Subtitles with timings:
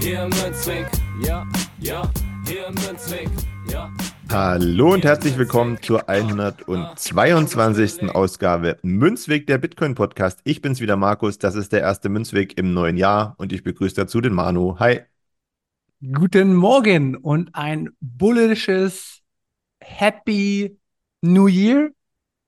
[0.00, 0.86] Hier im Münzweg,
[1.22, 1.46] ja,
[1.78, 2.10] ja,
[2.46, 3.28] hier im Münzweg,
[3.70, 3.92] ja.
[4.30, 8.08] Hallo und herzlich willkommen zur 122.
[8.08, 10.40] Ausgabe Münzweg der Bitcoin Podcast.
[10.44, 13.94] Ich bin's wieder Markus, das ist der erste Münzweg im neuen Jahr und ich begrüße
[13.94, 14.78] dazu den Manu.
[14.78, 15.00] Hi.
[16.00, 19.20] Guten Morgen und ein bullisches
[19.80, 20.78] Happy
[21.20, 21.90] New Year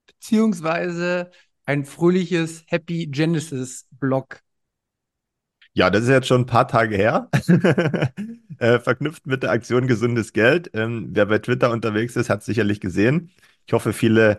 [0.06, 1.30] beziehungsweise
[1.66, 4.40] ein fröhliches Happy Genesis Block
[5.74, 7.28] ja, das ist jetzt schon ein paar Tage her.
[8.58, 10.70] äh, verknüpft mit der Aktion Gesundes Geld.
[10.74, 13.30] Ähm, wer bei Twitter unterwegs ist, hat sicherlich gesehen.
[13.66, 14.38] Ich hoffe, viele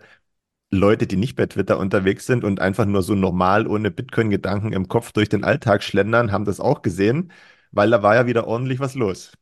[0.70, 4.88] Leute, die nicht bei Twitter unterwegs sind und einfach nur so normal ohne Bitcoin-Gedanken im
[4.88, 7.32] Kopf durch den Alltag schlendern, haben das auch gesehen,
[7.72, 9.32] weil da war ja wieder ordentlich was los.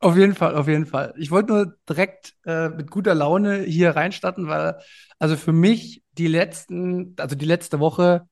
[0.00, 1.14] Auf jeden Fall, auf jeden Fall.
[1.18, 4.78] Ich wollte nur direkt äh, mit guter Laune hier reinstarten, weil
[5.18, 8.26] also für mich die letzten, also die letzte Woche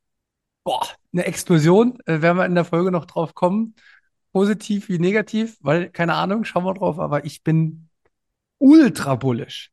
[0.69, 1.99] boah, eine Explosion.
[2.07, 3.75] Äh, werden wir in der Folge noch drauf kommen.
[4.33, 7.89] Positiv wie negativ, weil, keine Ahnung, schauen wir drauf, aber ich bin
[8.59, 9.73] ultra bullish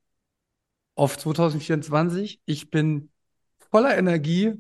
[0.96, 2.42] auf 2024.
[2.46, 3.12] Ich bin
[3.72, 4.54] voller Energie.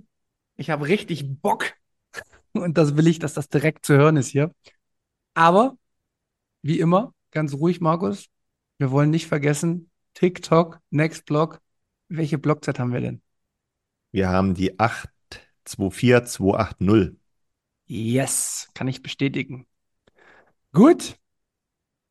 [0.57, 1.73] Ich habe richtig Bock.
[2.53, 4.53] Und das will ich, dass das direkt zu hören ist hier.
[5.33, 5.77] Aber,
[6.61, 8.27] wie immer, ganz ruhig, Markus.
[8.77, 11.61] Wir wollen nicht vergessen, TikTok, Next Blog.
[12.09, 13.21] Welche Blockzeit haben wir denn?
[14.11, 15.09] Wir haben die 8
[15.66, 17.17] 24280.
[17.88, 19.67] Yes, kann ich bestätigen.
[20.73, 21.17] Gut.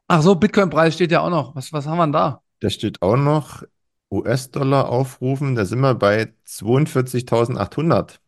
[0.07, 1.55] Ach so, Bitcoin-Preis steht ja auch noch.
[1.57, 2.43] Was, was haben wir denn da?
[2.61, 3.63] Da steht auch noch
[4.11, 5.55] US-Dollar aufrufen.
[5.55, 8.21] Da sind wir bei 42.800.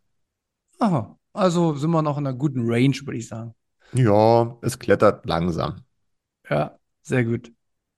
[0.78, 3.55] Aha, also sind wir noch in einer guten Range, würde ich sagen.
[3.93, 5.84] Ja, es klettert langsam.
[6.50, 7.53] Ja, sehr gut.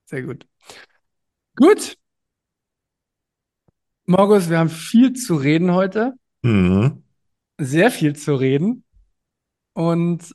[0.05, 0.47] Sehr gut.
[1.57, 1.97] Gut.
[4.05, 6.15] Markus, wir haben viel zu reden heute.
[6.43, 7.03] Mhm
[7.59, 8.85] sehr viel zu reden.
[9.75, 10.35] Und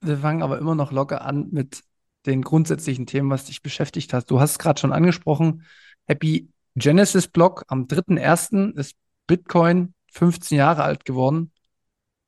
[0.00, 1.82] wir fangen aber immer noch locker an mit
[2.26, 4.30] den grundsätzlichen Themen, was dich beschäftigt hat.
[4.30, 5.64] Du hast gerade schon angesprochen,
[6.06, 8.76] Happy Genesis Block am 3.1.
[8.76, 11.52] ist Bitcoin 15 Jahre alt geworden.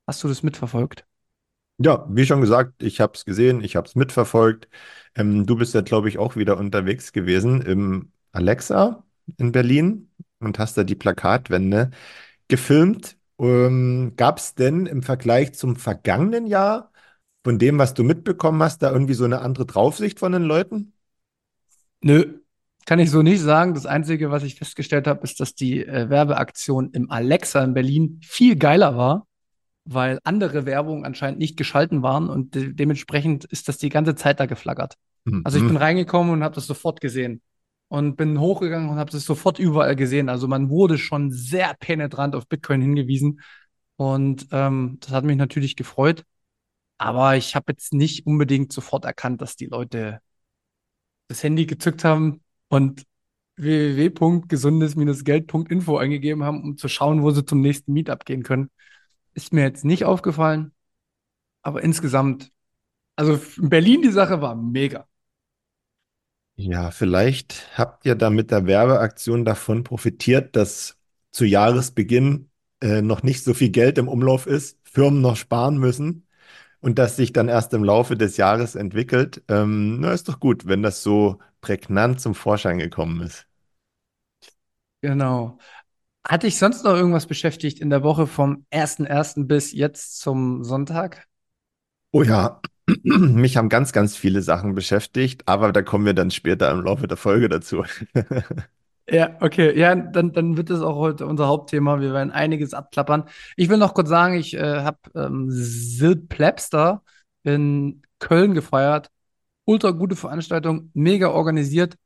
[0.07, 1.05] Hast du das mitverfolgt?
[1.79, 4.69] Ja, wie schon gesagt, ich habe es gesehen, ich habe es mitverfolgt.
[5.15, 9.03] Ähm, du bist ja, glaube ich, auch wieder unterwegs gewesen im Alexa
[9.37, 11.91] in Berlin und hast da die Plakatwände
[12.47, 13.17] gefilmt.
[13.39, 16.91] Ähm, Gab es denn im Vergleich zum vergangenen Jahr,
[17.43, 20.93] von dem, was du mitbekommen hast, da irgendwie so eine andere Draufsicht von den Leuten?
[22.01, 22.39] Nö,
[22.85, 23.73] kann ich so nicht sagen.
[23.73, 28.19] Das Einzige, was ich festgestellt habe, ist, dass die äh, Werbeaktion im Alexa in Berlin
[28.23, 29.27] viel geiler war,
[29.85, 34.39] weil andere Werbung anscheinend nicht geschalten waren und de dementsprechend ist das die ganze Zeit
[34.39, 34.95] da geflaggert.
[35.25, 35.41] Mhm.
[35.43, 37.41] Also ich bin reingekommen und habe das sofort gesehen
[37.93, 40.27] und bin hochgegangen und habe das sofort überall gesehen.
[40.27, 43.39] Also man wurde schon sehr penetrant auf Bitcoin hingewiesen
[43.97, 46.23] und ähm, das hat mich natürlich gefreut.
[46.97, 50.21] Aber ich habe jetzt nicht unbedingt sofort erkannt, dass die Leute
[51.27, 53.03] das Handy gezückt haben und
[53.57, 58.71] www.gesundes-geld.info eingegeben haben, um zu schauen, wo sie zum nächsten Meetup gehen können.
[59.35, 60.71] Ist mir jetzt nicht aufgefallen,
[61.61, 62.51] aber insgesamt,
[63.15, 65.07] also in Berlin die Sache war mega.
[66.55, 70.97] Ja, vielleicht habt ihr da mit der Werbeaktion davon profitiert, dass
[71.31, 72.49] zu Jahresbeginn
[72.81, 76.27] äh, noch nicht so viel Geld im Umlauf ist, Firmen noch sparen müssen
[76.81, 79.43] und das sich dann erst im Laufe des Jahres entwickelt.
[79.49, 83.47] Ähm, na, ist doch gut, wenn das so prägnant zum Vorschein gekommen ist.
[85.01, 85.57] Genau.
[86.27, 89.47] Hat dich sonst noch irgendwas beschäftigt in der Woche vom 1.1.
[89.47, 91.27] bis jetzt zum Sonntag?
[92.13, 92.61] Oh ja,
[93.03, 97.07] mich haben ganz, ganz viele Sachen beschäftigt, aber da kommen wir dann später im Laufe
[97.07, 97.83] der Folge dazu.
[99.09, 99.77] Ja, okay.
[99.77, 101.99] Ja, dann, dann wird das auch heute unser Hauptthema.
[101.99, 103.25] Wir werden einiges abklappern.
[103.57, 107.03] Ich will noch kurz sagen, ich äh, habe ähm, Sil Plebster
[107.43, 109.11] in Köln gefeiert.
[109.65, 111.97] Ultra gute Veranstaltung, mega organisiert.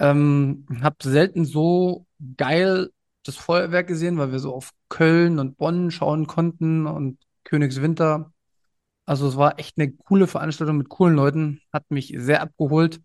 [0.00, 2.06] Ähm, habe selten so
[2.36, 2.90] geil
[3.24, 8.32] das Feuerwerk gesehen, weil wir so auf Köln und Bonn schauen konnten und Königswinter.
[9.08, 13.00] Also es war echt eine coole Veranstaltung mit coolen Leuten, hat mich sehr abgeholt.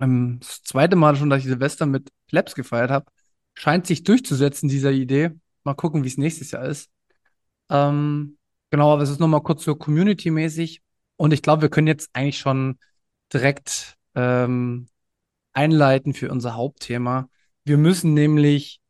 [0.00, 3.06] Ähm, das zweite Mal schon, dass ich Silvester mit Plebs gefeiert habe.
[3.54, 5.30] Scheint sich durchzusetzen, dieser Idee.
[5.62, 6.90] Mal gucken, wie es nächstes Jahr ist.
[7.70, 8.38] Ähm,
[8.74, 10.82] Genau, aber es ist nochmal kurz so community-mäßig.
[11.14, 12.80] Und ich glaube, wir können jetzt eigentlich schon
[13.32, 14.88] direkt ähm,
[15.52, 17.28] einleiten für unser Hauptthema.
[17.64, 18.80] Wir müssen nämlich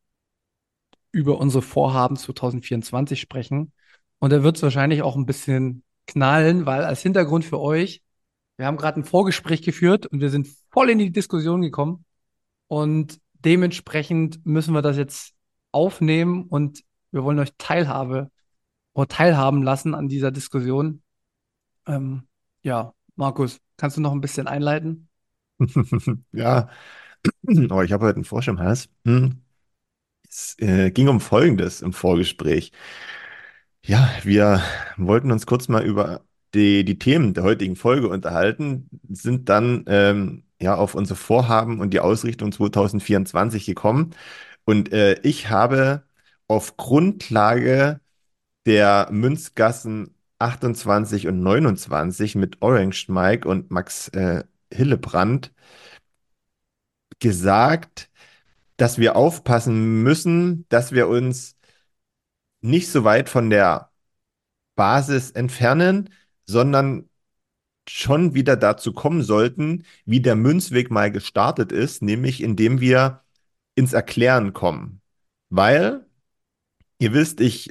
[1.12, 3.74] über unsere Vorhaben 2024 sprechen.
[4.20, 8.02] Und da wird es wahrscheinlich auch ein bisschen knallen, weil als Hintergrund für euch,
[8.56, 12.04] wir haben gerade ein Vorgespräch geführt und wir sind voll in die Diskussion gekommen.
[12.68, 15.34] Und dementsprechend müssen wir das jetzt
[15.72, 18.30] aufnehmen und wir wollen euch Teilhabe
[18.92, 21.02] oder teilhaben lassen an dieser Diskussion.
[21.86, 22.26] Ähm,
[22.62, 25.08] ja, Markus, kannst du noch ein bisschen einleiten?
[26.32, 26.68] Ja,
[27.70, 28.88] oh, ich habe heute einen Frosch Hals.
[29.04, 29.40] Hm.
[30.28, 32.72] Es äh, ging um Folgendes im Vorgespräch.
[33.86, 34.62] Ja, wir
[34.96, 40.44] wollten uns kurz mal über die, die Themen der heutigen Folge unterhalten, sind dann ähm,
[40.60, 44.14] ja auf unsere Vorhaben und die Ausrichtung 2024 gekommen.
[44.64, 46.04] Und äh, ich habe
[46.48, 48.00] auf Grundlage
[48.66, 55.52] der Münzgassen 28 und 29 mit Orange Mike und Max äh, Hillebrand
[57.20, 58.10] gesagt,
[58.76, 61.53] dass wir aufpassen müssen, dass wir uns
[62.64, 63.90] nicht so weit von der
[64.74, 66.10] Basis entfernen,
[66.46, 67.08] sondern
[67.88, 73.22] schon wieder dazu kommen sollten, wie der Münzweg mal gestartet ist, nämlich indem wir
[73.74, 75.02] ins Erklären kommen.
[75.50, 76.06] Weil,
[76.98, 77.70] ihr wisst, ich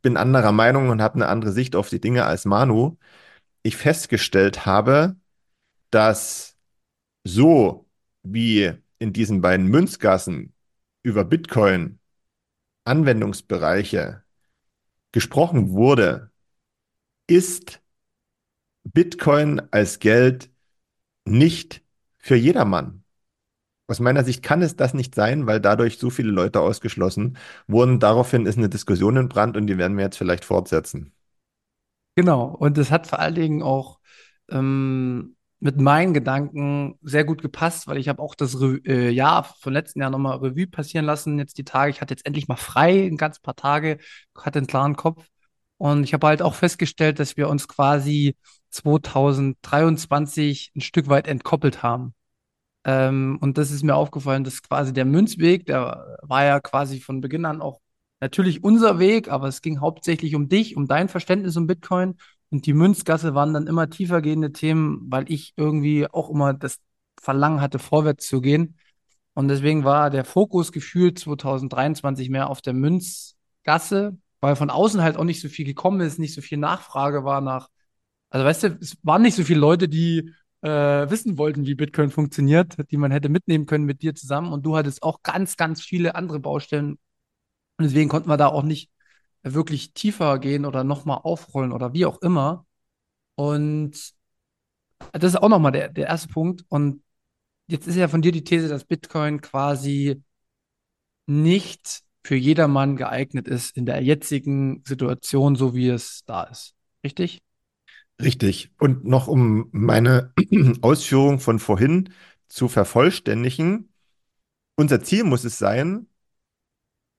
[0.00, 2.96] bin anderer Meinung und habe eine andere Sicht auf die Dinge als Manu.
[3.62, 5.16] Ich festgestellt habe,
[5.90, 6.56] dass
[7.24, 7.86] so
[8.22, 10.54] wie in diesen beiden Münzgassen
[11.02, 11.98] über Bitcoin
[12.84, 14.19] Anwendungsbereiche
[15.12, 16.30] gesprochen wurde,
[17.26, 17.80] ist
[18.84, 20.50] Bitcoin als Geld
[21.24, 21.82] nicht
[22.18, 23.04] für jedermann.
[23.88, 27.36] Aus meiner Sicht kann es das nicht sein, weil dadurch so viele Leute ausgeschlossen
[27.66, 27.98] wurden.
[27.98, 31.12] Daraufhin ist eine Diskussion in Brand und die werden wir jetzt vielleicht fortsetzen.
[32.14, 33.98] Genau, und es hat vor allen Dingen auch
[34.48, 39.44] ähm, mit meinen Gedanken sehr gut gepasst, weil ich habe auch das Re äh, Jahr
[39.44, 41.90] von letzten Jahr nochmal Revue passieren lassen, jetzt die Tage.
[41.90, 43.98] Ich hatte jetzt endlich mal frei, ein ganz paar Tage,
[44.36, 45.26] hatte einen klaren Kopf.
[45.76, 48.36] Und ich habe halt auch festgestellt, dass wir uns quasi
[48.70, 52.14] 2023 ein Stück weit entkoppelt haben.
[52.84, 57.20] Ähm, und das ist mir aufgefallen, dass quasi der Münzweg, der war ja quasi von
[57.20, 57.80] Beginn an auch
[58.20, 62.16] natürlich unser Weg, aber es ging hauptsächlich um dich, um dein Verständnis um Bitcoin.
[62.50, 66.78] Und die Münzgasse waren dann immer tiefergehende Themen, weil ich irgendwie auch immer das
[67.20, 68.76] Verlangen hatte, vorwärts zu gehen.
[69.34, 75.16] Und deswegen war der Fokus gefühlt 2023 mehr auf der Münzgasse, weil von außen halt
[75.16, 77.68] auch nicht so viel gekommen ist, nicht so viel Nachfrage war nach.
[78.30, 80.32] Also weißt du, es waren nicht so viele Leute, die
[80.62, 80.68] äh,
[81.10, 84.52] wissen wollten, wie Bitcoin funktioniert, die man hätte mitnehmen können mit dir zusammen.
[84.52, 86.98] Und du hattest auch ganz, ganz viele andere Baustellen.
[87.78, 88.90] Und deswegen konnten wir da auch nicht
[89.42, 92.66] wirklich tiefer gehen oder nochmal aufrollen oder wie auch immer.
[93.34, 94.12] Und
[95.12, 96.64] das ist auch nochmal der, der erste Punkt.
[96.68, 97.02] Und
[97.66, 100.22] jetzt ist ja von dir die These, dass Bitcoin quasi
[101.26, 106.74] nicht für jedermann geeignet ist in der jetzigen Situation, so wie es da ist.
[107.02, 107.42] Richtig?
[108.20, 108.70] Richtig.
[108.78, 110.34] Und noch um meine
[110.82, 112.12] Ausführung von vorhin
[112.48, 113.92] zu vervollständigen,
[114.76, 116.06] unser Ziel muss es sein,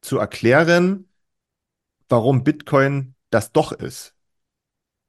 [0.01, 1.07] zu erklären,
[2.12, 4.15] warum Bitcoin das doch ist.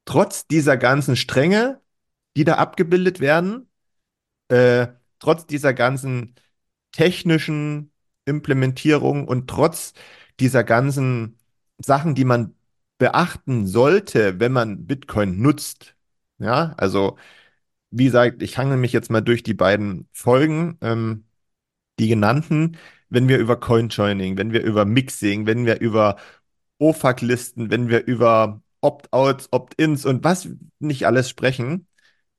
[0.05, 1.81] Trotz dieser ganzen Stränge,
[2.35, 3.69] die da abgebildet werden,
[4.49, 4.87] äh,
[5.19, 6.35] trotz dieser ganzen
[6.91, 7.91] technischen
[8.25, 9.93] Implementierung und trotz
[10.39, 11.37] dieser ganzen
[11.79, 12.55] Sachen, die man
[12.97, 15.95] beachten sollte, wenn man Bitcoin nutzt.
[16.39, 17.17] Ja, also
[17.91, 21.25] wie gesagt, ich hange mich jetzt mal durch die beiden Folgen, ähm,
[21.99, 22.77] die genannten,
[23.09, 26.17] wenn wir über Coinjoining, wenn wir über Mixing, wenn wir über
[26.83, 30.49] OFAC-Listen, wenn wir über Opt-outs, Opt-ins und was
[30.79, 31.87] nicht alles sprechen,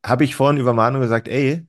[0.04, 1.66] habe ich vorhin über Manu gesagt, ey,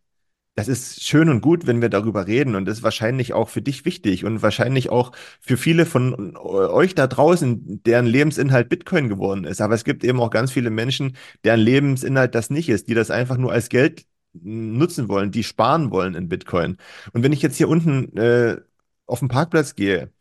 [0.55, 3.62] das ist schön und gut, wenn wir darüber reden und das ist wahrscheinlich auch für
[3.62, 9.44] dich wichtig und wahrscheinlich auch für viele von euch da draußen, deren Lebensinhalt Bitcoin geworden
[9.46, 9.60] ist.
[9.62, 13.12] Aber es gibt eben auch ganz viele Menschen, deren Lebensinhalt das nicht ist, die das
[13.12, 16.77] einfach nur als Geld nutzen wollen, die sparen wollen in Bitcoin.
[17.13, 18.62] Und wenn ich jetzt hier unten äh,
[19.08, 20.12] auf den Parkplatz gehe,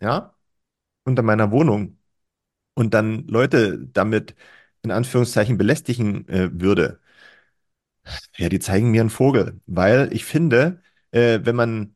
[0.00, 0.34] ja,
[1.04, 1.99] unter meiner Wohnung
[2.80, 4.34] und dann Leute damit
[4.82, 7.00] in Anführungszeichen belästigen äh, würde,
[8.36, 10.82] ja, die zeigen mir einen Vogel, weil ich finde,
[11.12, 11.94] äh, wenn man,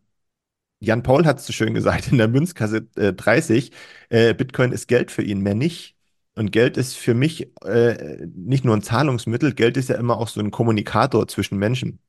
[0.81, 3.73] Jan Paul hat es so schön gesagt, in der Münzkasse äh, 30,
[4.11, 5.97] äh, Bitcoin ist Geld für ihn, mehr nicht.
[6.37, 10.29] Und Geld ist für mich äh, nicht nur ein Zahlungsmittel, Geld ist ja immer auch
[10.29, 12.00] so ein Kommunikator zwischen Menschen.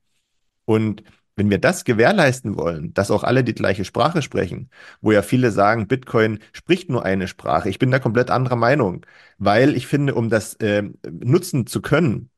[0.66, 1.02] Und
[1.38, 4.70] Wenn wir das gewährleisten wollen, dass auch alle die gleiche Sprache sprechen,
[5.02, 7.68] wo ja viele sagen, Bitcoin spricht nur eine Sprache.
[7.68, 9.04] Ich bin da komplett anderer Meinung,
[9.38, 12.30] weil ich finde, um das äh, nutzen zu können,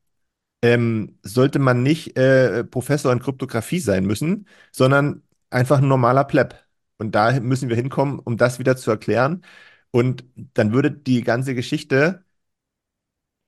[0.63, 6.55] ähm, sollte man nicht äh, Professor in Kryptographie sein müssen, sondern einfach ein normaler Pleb.
[6.97, 9.43] Und da müssen wir hinkommen, um das wieder zu erklären.
[9.91, 10.25] Und
[10.55, 12.25] dann würde die ganze Geschichte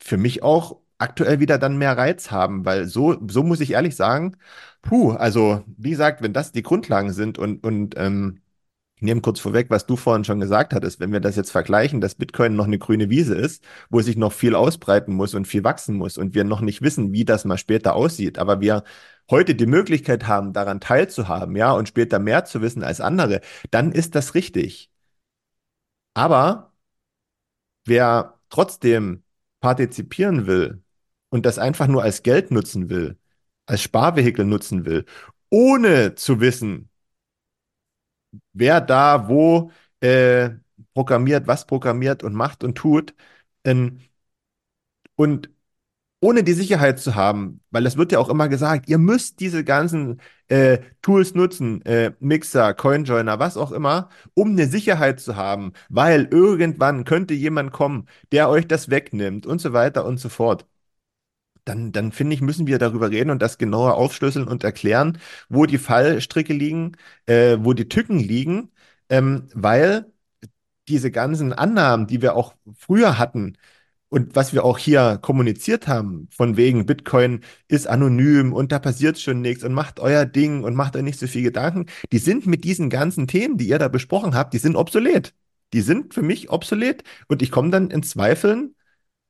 [0.03, 3.95] für mich auch aktuell wieder dann mehr Reiz haben, weil so, so muss ich ehrlich
[3.95, 4.37] sagen,
[4.81, 8.41] puh, also wie gesagt, wenn das die Grundlagen sind und, und ähm,
[8.97, 12.01] ich nehme kurz vorweg, was du vorhin schon gesagt hattest, wenn wir das jetzt vergleichen,
[12.01, 15.63] dass Bitcoin noch eine grüne Wiese ist, wo sich noch viel ausbreiten muss und viel
[15.63, 18.83] wachsen muss und wir noch nicht wissen, wie das mal später aussieht, aber wir
[19.29, 23.41] heute die Möglichkeit haben, daran teilzuhaben, ja, und später mehr zu wissen als andere,
[23.71, 24.91] dann ist das richtig.
[26.13, 26.71] Aber
[27.85, 29.23] wer trotzdem
[29.59, 30.83] partizipieren will
[31.31, 33.19] und das einfach nur als Geld nutzen will,
[33.67, 35.05] als Sparvehikel nutzen will,
[35.51, 36.89] ohne zu wissen,
[38.53, 39.71] wer da wo
[40.01, 40.51] äh,
[40.93, 43.13] programmiert, was programmiert und macht und tut,
[43.63, 43.99] ähm,
[45.15, 45.49] und
[46.21, 49.63] ohne die Sicherheit zu haben, weil es wird ja auch immer gesagt, ihr müsst diese
[49.65, 55.73] ganzen äh, Tools nutzen, äh, Mixer, Coinjoiner, was auch immer, um eine Sicherheit zu haben,
[55.89, 60.67] weil irgendwann könnte jemand kommen, der euch das wegnimmt und so weiter und so fort.
[61.65, 65.65] Dann, dann finde ich, müssen wir darüber reden und das genauer aufschlüsseln und erklären, wo
[65.65, 66.93] die Fallstricke liegen,
[67.27, 68.71] äh, wo die Tücken liegen,
[69.09, 70.11] ähm, weil
[70.87, 73.57] diese ganzen Annahmen, die wir auch früher hatten,
[74.09, 79.17] und was wir auch hier kommuniziert haben, von wegen Bitcoin ist anonym und da passiert
[79.19, 82.45] schon nichts und macht euer Ding und macht euch nicht so viel Gedanken, die sind
[82.45, 85.33] mit diesen ganzen Themen, die ihr da besprochen habt, die sind obsolet.
[85.73, 88.75] Die sind für mich obsolet und ich komme dann in Zweifeln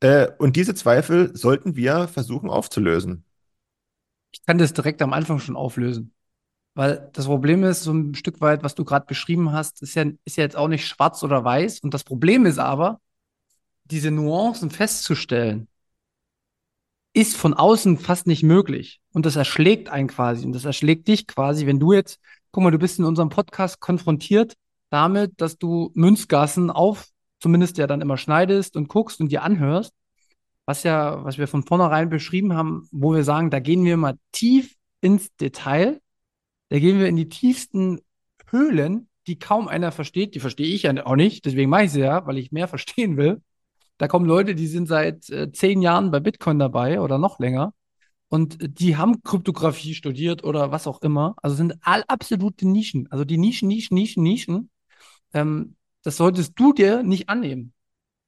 [0.02, 3.24] äh, und diese Zweifel sollten wir versuchen aufzulösen.
[4.32, 6.12] Ich kann das direkt am Anfang schon auflösen.
[6.74, 10.04] Weil das Problem ist, so ein Stück weit, was du gerade beschrieben hast, ist ja,
[10.24, 11.80] ist ja jetzt auch nicht schwarz oder weiß.
[11.80, 13.00] Und das Problem ist aber,
[13.84, 15.68] diese Nuancen festzustellen,
[17.12, 19.00] ist von außen fast nicht möglich.
[19.12, 20.46] Und das erschlägt einen quasi.
[20.46, 22.18] Und das erschlägt dich quasi, wenn du jetzt,
[22.50, 24.54] guck mal, du bist in unserem Podcast konfrontiert
[24.88, 27.11] damit, dass du Münzgassen auf,
[27.42, 29.92] zumindest ja dann immer schneidest und guckst und dir anhörst.
[30.64, 34.16] Was ja, was wir von vornherein beschrieben haben, wo wir sagen, da gehen wir mal
[34.30, 36.00] tief ins Detail.
[36.68, 38.00] Da gehen wir in die tiefsten
[38.48, 40.36] Höhlen, die kaum einer versteht.
[40.36, 41.44] Die verstehe ich ja auch nicht.
[41.44, 43.42] Deswegen mache ich sie ja, weil ich mehr verstehen will.
[43.98, 47.74] Da kommen Leute, die sind seit äh, zehn Jahren bei Bitcoin dabei oder noch länger.
[48.28, 51.34] Und die haben Kryptographie studiert oder was auch immer.
[51.42, 53.10] Also sind all absolute Nischen.
[53.10, 54.70] Also die Nischen, Nischen, Nischen, Nischen.
[55.34, 57.72] Ähm, das solltest du dir nicht annehmen.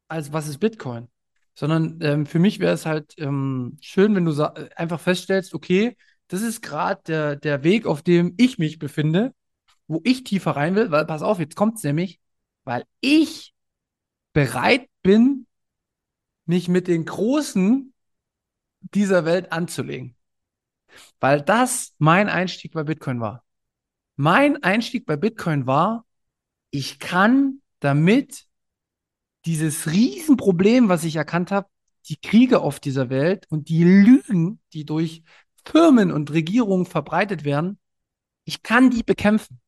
[0.09, 1.09] Als was ist Bitcoin?
[1.55, 4.33] Sondern ähm, für mich wäre es halt ähm, schön, wenn du
[4.77, 5.97] einfach feststellst, okay,
[6.29, 9.35] das ist gerade der, der Weg, auf dem ich mich befinde,
[9.87, 12.21] wo ich tiefer rein will, weil pass auf, jetzt kommt es nämlich,
[12.65, 13.55] weil ich
[14.33, 15.47] bereit bin,
[16.47, 17.93] mich mit den Großen
[18.81, 20.17] dieser Welt anzulegen.
[21.21, 23.45] Weil das mein Einstieg bei Bitcoin war.
[24.17, 26.05] Mein Einstieg bei Bitcoin war,
[26.71, 28.47] ich kann damit
[29.45, 31.69] dieses Riesenproblem, was ich erkannt habe,
[32.09, 35.23] die Kriege auf dieser Welt und die Lügen, die durch
[35.65, 37.79] Firmen und Regierungen verbreitet werden,
[38.45, 39.61] ich kann die bekämpfen.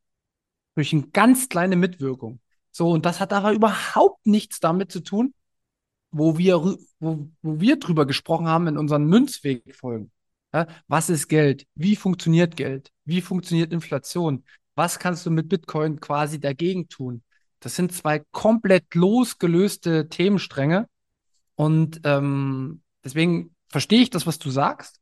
[0.74, 2.40] Durch eine ganz kleine Mitwirkung.
[2.70, 5.32] So, und das hat aber überhaupt nichts damit zu tun,
[6.10, 6.62] wo wir,
[7.00, 10.12] wo, wo wir drüber gesprochen haben in unseren Münzwegfolgen.
[10.52, 11.66] Ja, was ist Geld?
[11.74, 12.92] Wie funktioniert Geld?
[13.04, 14.44] Wie funktioniert Inflation?
[14.74, 17.22] Was kannst du mit Bitcoin quasi dagegen tun?
[17.66, 20.88] Das sind zwei komplett losgelöste Themenstränge.
[21.56, 25.00] Und ähm, deswegen verstehe ich das, was du sagst.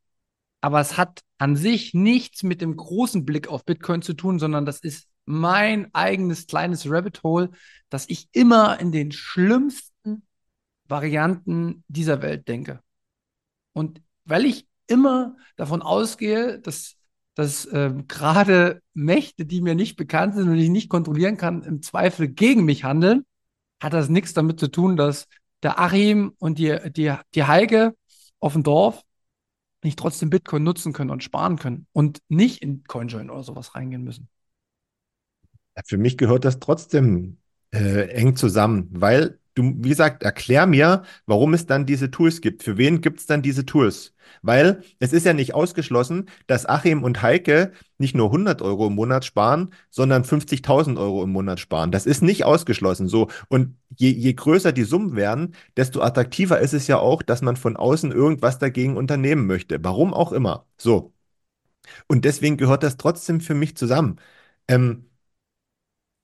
[0.62, 4.64] Aber es hat an sich nichts mit dem großen Blick auf Bitcoin zu tun, sondern
[4.64, 7.50] das ist mein eigenes kleines Rabbit Hole,
[7.90, 10.26] das ich immer in den schlimmsten
[10.88, 12.80] Varianten dieser Welt denke.
[13.74, 16.96] Und weil ich immer davon ausgehe, dass,
[17.34, 21.82] dass äh, gerade Mächte, die mir nicht bekannt sind und ich nicht kontrollieren kann, im
[21.82, 23.24] Zweifel gegen mich handeln,
[23.82, 25.26] hat das nichts damit zu tun, dass
[25.62, 27.94] der Achim und die, die, die Heike
[28.38, 29.02] auf dem Dorf
[29.82, 34.04] nicht trotzdem Bitcoin nutzen können und sparen können und nicht in CoinJoin oder sowas reingehen
[34.04, 34.28] müssen.
[35.84, 37.38] Für mich gehört das trotzdem
[37.72, 42.62] äh, eng zusammen, weil du, wie gesagt, erklär mir, warum es dann diese Tools gibt.
[42.62, 44.14] Für wen gibt es dann diese Tools?
[44.42, 48.94] Weil es ist ja nicht ausgeschlossen, dass Achim und Heike nicht nur 100 Euro im
[48.94, 51.90] Monat sparen, sondern 50.000 Euro im Monat sparen.
[51.92, 53.28] Das ist nicht ausgeschlossen so.
[53.48, 57.56] Und je, je größer die Summen werden, desto attraktiver ist es ja auch, dass man
[57.56, 59.82] von außen irgendwas dagegen unternehmen möchte.
[59.84, 60.66] Warum auch immer.
[60.78, 61.12] So.
[62.08, 64.16] Und deswegen gehört das trotzdem für mich zusammen.
[64.68, 65.06] Ähm,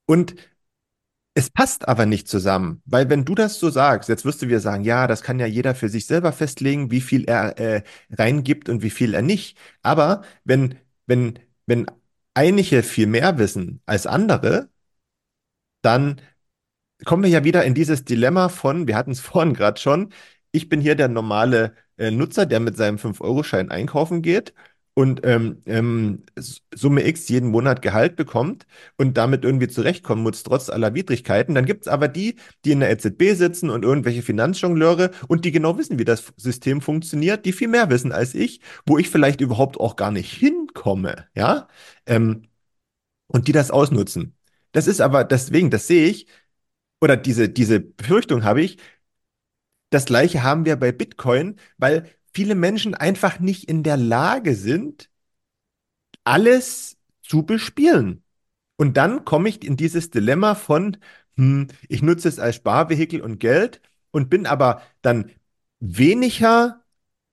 [0.07, 0.35] und
[1.35, 4.61] es passt aber nicht zusammen, weil wenn du das so sagst, jetzt wirst du wieder
[4.61, 8.69] sagen, ja, das kann ja jeder für sich selber festlegen, wie viel er äh, reingibt
[8.69, 9.57] und wie viel er nicht.
[9.83, 11.87] Aber wenn, wenn, wenn
[12.35, 14.71] einige viel mehr wissen als andere,
[15.83, 16.21] dann
[17.05, 20.13] kommen wir ja wieder in dieses Dilemma von, wir hatten es vorhin gerade schon,
[20.53, 24.53] ich bin hier der normale äh, Nutzer, der mit seinem 5-Euro-Schein einkaufen geht
[24.95, 26.25] und ähm, ähm,
[26.75, 28.67] Summe X jeden Monat Gehalt bekommt
[28.99, 31.55] und damit irgendwie zurechtkommen muss, trotz aller Widrigkeiten.
[31.55, 35.53] Dann gibt es aber die, die in der EZB sitzen und irgendwelche Finanzjongleure und die
[35.53, 39.41] genau wissen, wie das System funktioniert, die viel mehr wissen als ich, wo ich vielleicht
[39.41, 41.69] überhaupt auch gar nicht hinkomme, ja,
[42.07, 42.43] ähm,
[43.29, 44.37] und die das ausnutzen.
[44.73, 46.27] Das ist aber deswegen, das sehe ich,
[47.01, 48.79] oder diese, diese Befürchtung habe ich,
[49.91, 55.11] das gleiche haben wir bei Bitcoin, weil viele Menschen einfach nicht in der Lage sind,
[56.25, 58.23] alles zu bespielen.
[58.77, 60.97] Und dann komme ich in dieses Dilemma von,
[61.37, 65.31] hm, ich nutze es als Sparvehikel und Geld und bin aber dann
[65.81, 66.85] weniger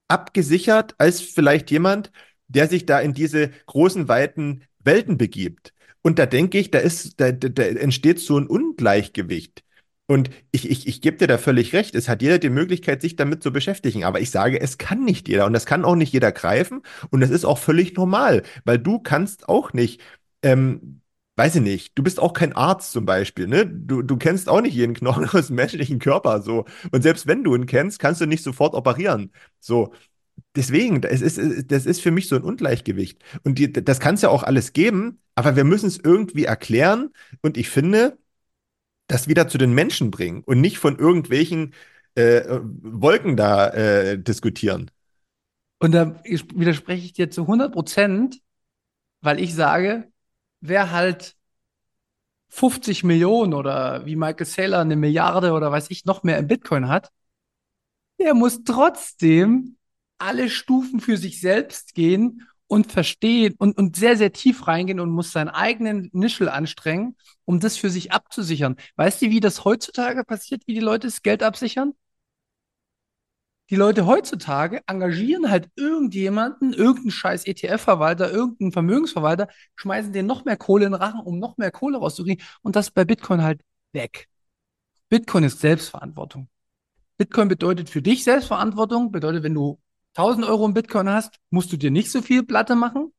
[0.08, 2.10] abgesichert als vielleicht jemand,
[2.48, 5.74] der sich da in diese großen, weiten Welten begibt.
[6.02, 9.64] Und da denke ich, da ist, da, da entsteht so ein Ungleichgewicht.
[10.10, 11.94] Und ich, ich, ich gebe dir da völlig recht.
[11.94, 14.04] Es hat jeder die Möglichkeit, sich damit zu beschäftigen.
[14.04, 15.44] Aber ich sage, es kann nicht jeder.
[15.44, 16.80] Und das kann auch nicht jeder greifen.
[17.10, 20.00] Und das ist auch völlig normal, weil du kannst auch nicht,
[20.42, 21.02] ähm,
[21.36, 23.66] weiß ich nicht, du bist auch kein Arzt zum Beispiel, ne?
[23.66, 26.64] Du, du kennst auch nicht jeden Knochen aus dem menschlichen Körper, so.
[26.90, 29.30] Und selbst wenn du ihn kennst, kannst du nicht sofort operieren.
[29.60, 29.92] So.
[30.56, 33.22] Deswegen, das ist, das ist für mich so ein Ungleichgewicht.
[33.44, 37.10] Und die, das kann es ja auch alles geben, aber wir müssen es irgendwie erklären.
[37.42, 38.18] Und ich finde,
[39.08, 41.74] das wieder zu den Menschen bringen und nicht von irgendwelchen
[42.14, 44.90] äh, Wolken da äh, diskutieren.
[45.80, 48.40] Und da widerspreche ich dir zu 100 Prozent,
[49.20, 50.10] weil ich sage,
[50.60, 51.36] wer halt
[52.50, 56.88] 50 Millionen oder wie Michael Saylor eine Milliarde oder weiß ich noch mehr im Bitcoin
[56.88, 57.10] hat,
[58.18, 59.76] der muss trotzdem
[60.18, 65.10] alle Stufen für sich selbst gehen und verstehen und, und sehr, sehr tief reingehen und
[65.10, 68.76] muss seinen eigenen Nischel anstrengen, um das für sich abzusichern.
[68.96, 71.94] Weißt du, wie das heutzutage passiert, wie die Leute das Geld absichern?
[73.70, 80.56] Die Leute heutzutage engagieren halt irgendjemanden, irgendeinen scheiß ETF-Verwalter, irgendeinen Vermögensverwalter, schmeißen den noch mehr
[80.56, 83.60] Kohle in den Rachen, um noch mehr Kohle rauszukriegen und das bei Bitcoin halt
[83.92, 84.28] weg.
[85.10, 86.48] Bitcoin ist Selbstverantwortung.
[87.18, 89.78] Bitcoin bedeutet für dich Selbstverantwortung, bedeutet, wenn du
[90.18, 93.12] 1000 Euro in Bitcoin hast, musst du dir nicht so viel Platte machen.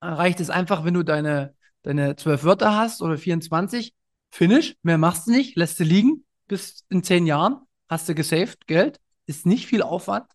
[0.00, 3.94] Reicht es einfach, wenn du deine, deine 12 Wörter hast oder 24.
[4.30, 6.24] Finish, mehr machst du nicht, lässt du liegen.
[6.48, 8.98] Bis in 10 Jahren hast du gesaved Geld.
[9.26, 10.26] Ist nicht viel Aufwand.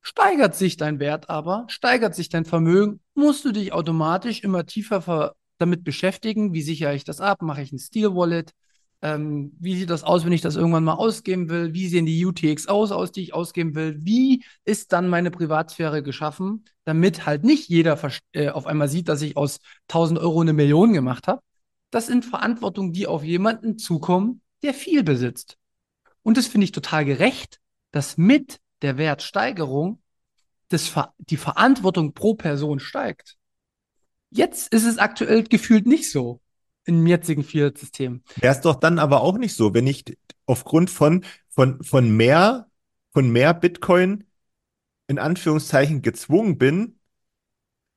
[0.00, 5.34] Steigert sich dein Wert aber, steigert sich dein Vermögen, musst du dich automatisch immer tiefer
[5.58, 6.52] damit beschäftigen.
[6.52, 7.42] Wie sichere ich das ab?
[7.42, 8.52] Mache ich ein Steel Wallet?
[9.04, 11.74] Ähm, wie sieht das aus, wenn ich das irgendwann mal ausgeben will?
[11.74, 13.98] Wie sehen die UTX aus, aus die ich ausgeben will?
[14.00, 17.98] Wie ist dann meine Privatsphäre geschaffen, damit halt nicht jeder
[18.32, 21.42] äh, auf einmal sieht, dass ich aus 1000 Euro eine Million gemacht habe?
[21.90, 25.58] Das sind Verantwortungen, die auf jemanden zukommen, der viel besitzt.
[26.22, 30.00] Und das finde ich total gerecht, dass mit der Wertsteigerung
[30.68, 33.36] das Ver die Verantwortung pro Person steigt.
[34.30, 36.40] Jetzt ist es aktuell gefühlt nicht so
[36.84, 38.22] im jetzigen Fiat-System.
[38.36, 40.04] Wäre es doch dann aber auch nicht so, wenn ich
[40.46, 42.68] aufgrund von, von, von mehr,
[43.12, 44.24] von mehr Bitcoin
[45.06, 46.98] in Anführungszeichen gezwungen bin,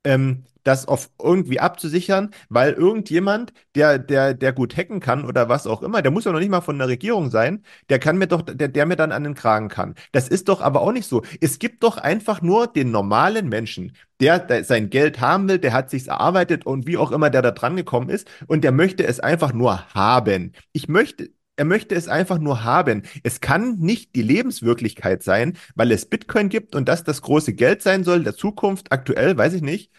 [0.08, 5.66] ähm, das auf irgendwie abzusichern, weil irgendjemand, der, der, der gut hacken kann oder was
[5.66, 8.28] auch immer, der muss ja noch nicht mal von der Regierung sein, der kann mir
[8.28, 9.96] doch, der, der mir dann an den Kragen kann.
[10.12, 11.24] Das ist doch aber auch nicht so.
[11.40, 15.74] Es gibt doch einfach nur den normalen Menschen, der, der sein Geld haben will, der
[15.74, 19.06] hat sich's erarbeitet und wie auch immer der da dran gekommen ist und der möchte
[19.06, 20.54] es einfach nur haben.
[20.74, 23.04] Ich möchte, er möchte es einfach nur haben.
[23.24, 27.82] Es kann nicht die Lebenswirklichkeit sein, weil es Bitcoin gibt und das das große Geld
[27.82, 29.92] sein soll, der Zukunft, aktuell, weiß ich nicht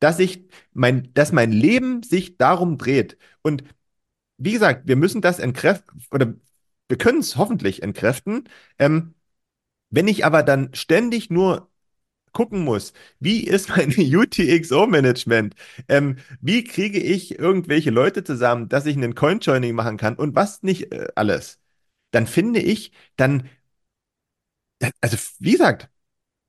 [0.00, 3.18] dass ich mein, dass mein Leben sich darum dreht.
[3.42, 3.64] Und
[4.38, 6.34] wie gesagt, wir müssen das entkräften, oder
[6.88, 8.48] wir können es hoffentlich entkräften.
[8.78, 9.14] Ähm,
[9.90, 11.70] wenn ich aber dann ständig nur
[12.32, 15.54] gucken muss, wie ist mein UTXO-Management?
[15.88, 20.62] Ähm, wie kriege ich irgendwelche Leute zusammen, dass ich einen Coinjoining machen kann und was
[20.62, 21.58] nicht äh, alles?
[22.12, 23.48] Dann finde ich, dann,
[25.00, 25.88] also wie gesagt,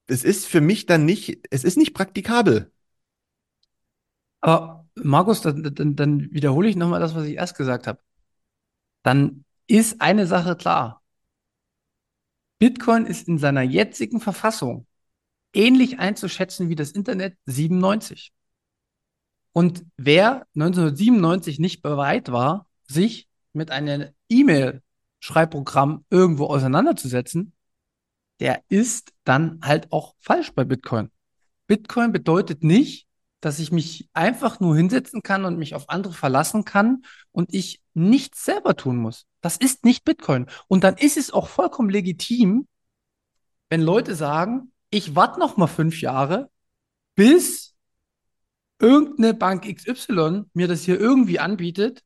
[0.08, 2.72] es ist für mich dann nicht, es ist nicht praktikabel.
[4.42, 8.00] Aber Markus, dann, dann, dann wiederhole ich nochmal das, was ich erst gesagt habe.
[9.04, 11.02] Dann ist eine Sache klar.
[12.60, 14.86] Bitcoin ist in seiner jetzigen Verfassung
[15.54, 18.32] ähnlich einzuschätzen wie das Internet 97.
[19.52, 27.54] Und wer 1997 nicht bereit war, sich mit einem E-Mail-Schreibprogramm irgendwo auseinanderzusetzen,
[28.40, 31.12] der ist dann halt auch falsch bei Bitcoin.
[31.68, 33.08] Bitcoin bedeutet nicht,
[33.42, 37.82] dass ich mich einfach nur hinsetzen kann und mich auf andere verlassen kann und ich
[37.94, 39.26] nichts selber tun muss.
[39.42, 40.48] Das ist nicht Bitcoin.
[40.68, 42.68] Und dann ist es auch vollkommen legitim,
[43.70, 46.50] wenn Leute sagen, ich warte noch mal fünf Jahre,
[47.16, 47.76] bis
[48.80, 52.04] irgendeine Bank XY mir das hier irgendwie anbietet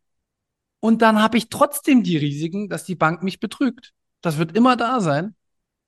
[0.83, 3.93] und dann habe ich trotzdem die Risiken, dass die Bank mich betrügt.
[4.19, 5.33] Das wird immer da sein.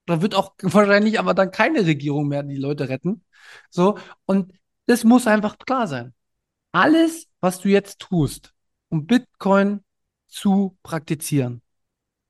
[0.05, 3.25] Da wird auch wahrscheinlich aber dann keine Regierung mehr die Leute retten.
[3.69, 3.99] So.
[4.25, 4.53] Und
[4.85, 6.13] das muss einfach klar sein.
[6.71, 8.53] Alles, was du jetzt tust,
[8.87, 9.83] um Bitcoin
[10.27, 11.61] zu praktizieren,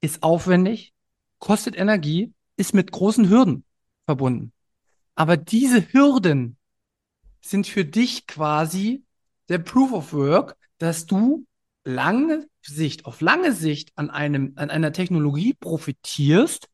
[0.01, 0.95] ist aufwendig,
[1.37, 3.63] kostet Energie, ist mit großen Hürden
[4.05, 4.54] verbunden.
[5.15, 6.57] Aber diese Hürden
[7.41, 9.03] sind für dich quasi
[9.49, 11.45] der Proof of Work, dass du
[11.83, 16.67] lange Sicht, auf lange Sicht an einem, an einer Technologie profitierst,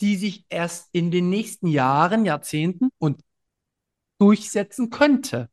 [0.00, 3.20] die sich erst in den nächsten Jahren, Jahrzehnten und
[4.18, 5.50] durchsetzen könnte.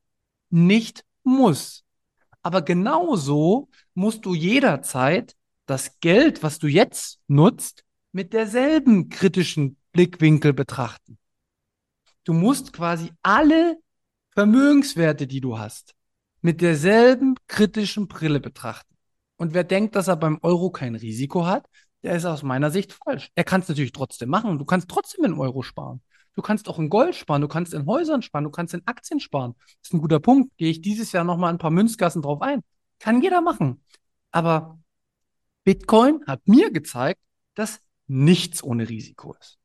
[0.50, 1.84] Nicht muss.
[2.42, 10.54] Aber genauso musst du jederzeit das Geld, was du jetzt nutzt, mit derselben kritischen Blickwinkel
[10.54, 11.19] betrachten.
[12.30, 13.80] Du musst quasi alle
[14.36, 15.96] Vermögenswerte, die du hast,
[16.42, 18.96] mit derselben kritischen Brille betrachten.
[19.38, 21.66] Und wer denkt, dass er beim Euro kein Risiko hat,
[22.04, 23.32] der ist aus meiner Sicht falsch.
[23.34, 24.60] Er kann es natürlich trotzdem machen.
[24.60, 26.04] Du kannst trotzdem in Euro sparen.
[26.36, 29.20] Du kannst auch in Gold sparen, du kannst in Häusern sparen, du kannst in Aktien
[29.20, 29.56] sparen.
[29.58, 30.56] Das ist ein guter Punkt.
[30.58, 32.62] Gehe ich dieses Jahr nochmal ein paar Münzgassen drauf ein.
[33.00, 33.84] Kann jeder machen.
[34.30, 34.78] Aber
[35.64, 37.22] Bitcoin hat mir gezeigt,
[37.56, 39.60] dass nichts ohne Risiko ist.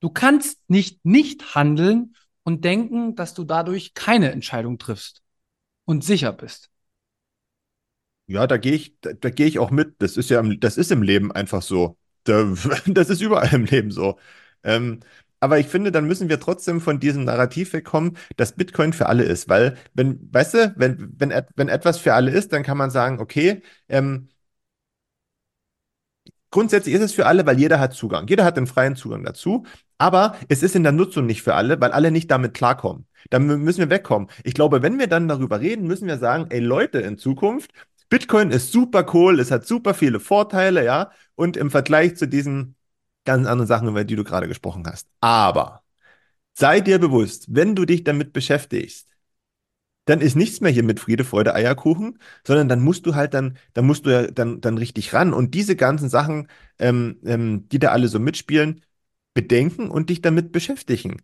[0.00, 5.22] Du kannst nicht nicht handeln und denken, dass du dadurch keine Entscheidung triffst
[5.84, 6.70] und sicher bist.
[8.26, 10.02] Ja, da gehe ich, da, da gehe ich auch mit.
[10.02, 11.96] Das ist ja, im, das ist im Leben einfach so.
[12.24, 12.44] Da,
[12.86, 14.18] das ist überall im Leben so.
[14.64, 15.00] Ähm,
[15.38, 19.22] aber ich finde, dann müssen wir trotzdem von diesem Narrativ wegkommen, dass Bitcoin für alle
[19.24, 19.48] ist.
[19.48, 23.20] Weil, wenn, weißt du, wenn, wenn, wenn etwas für alle ist, dann kann man sagen,
[23.20, 24.28] okay, ähm,
[26.50, 28.26] grundsätzlich ist es für alle, weil jeder hat Zugang.
[28.28, 29.64] Jeder hat den freien Zugang dazu.
[29.98, 33.06] Aber es ist in der Nutzung nicht für alle, weil alle nicht damit klarkommen.
[33.30, 34.28] Da müssen wir wegkommen.
[34.44, 37.72] Ich glaube, wenn wir dann darüber reden, müssen wir sagen, ey Leute, in Zukunft,
[38.08, 41.10] Bitcoin ist super cool, es hat super viele Vorteile, ja.
[41.34, 42.76] Und im Vergleich zu diesen
[43.24, 45.08] ganz anderen Sachen, über die du gerade gesprochen hast.
[45.20, 45.82] Aber
[46.54, 49.08] sei dir bewusst, wenn du dich damit beschäftigst,
[50.06, 53.58] dann ist nichts mehr hier mit Friede, Freude, Eierkuchen, sondern dann musst du halt dann,
[53.74, 57.78] dann musst du ja dann, dann richtig ran und diese ganzen Sachen, ähm, ähm, die
[57.78, 58.82] da alle so mitspielen,
[59.34, 61.22] bedenken und dich damit beschäftigen.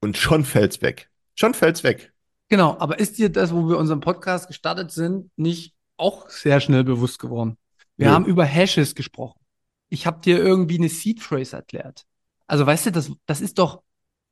[0.00, 1.10] Und schon fällt's weg.
[1.34, 2.12] Schon fällt's weg.
[2.48, 6.84] Genau, aber ist dir das, wo wir unseren Podcast gestartet sind, nicht auch sehr schnell
[6.84, 7.56] bewusst geworden?
[7.96, 8.12] Wir ja.
[8.12, 9.40] haben über Hashes gesprochen.
[9.88, 12.04] Ich habe dir irgendwie eine Seed Phrase erklärt.
[12.46, 13.82] Also weißt du, das, das ist doch,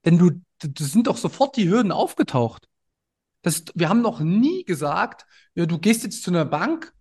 [0.03, 2.69] wenn du, das sind doch sofort die Hürden aufgetaucht.
[3.43, 6.93] Das, wir haben noch nie gesagt, ja, du gehst jetzt zu einer Bank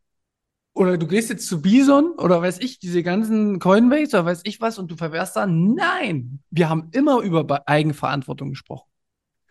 [0.73, 4.61] oder du gehst jetzt zu Bison oder weiß ich, diese ganzen Coinbase oder weiß ich
[4.61, 5.45] was und du verwehrst da.
[5.45, 8.89] Nein, wir haben immer über Eigenverantwortung gesprochen.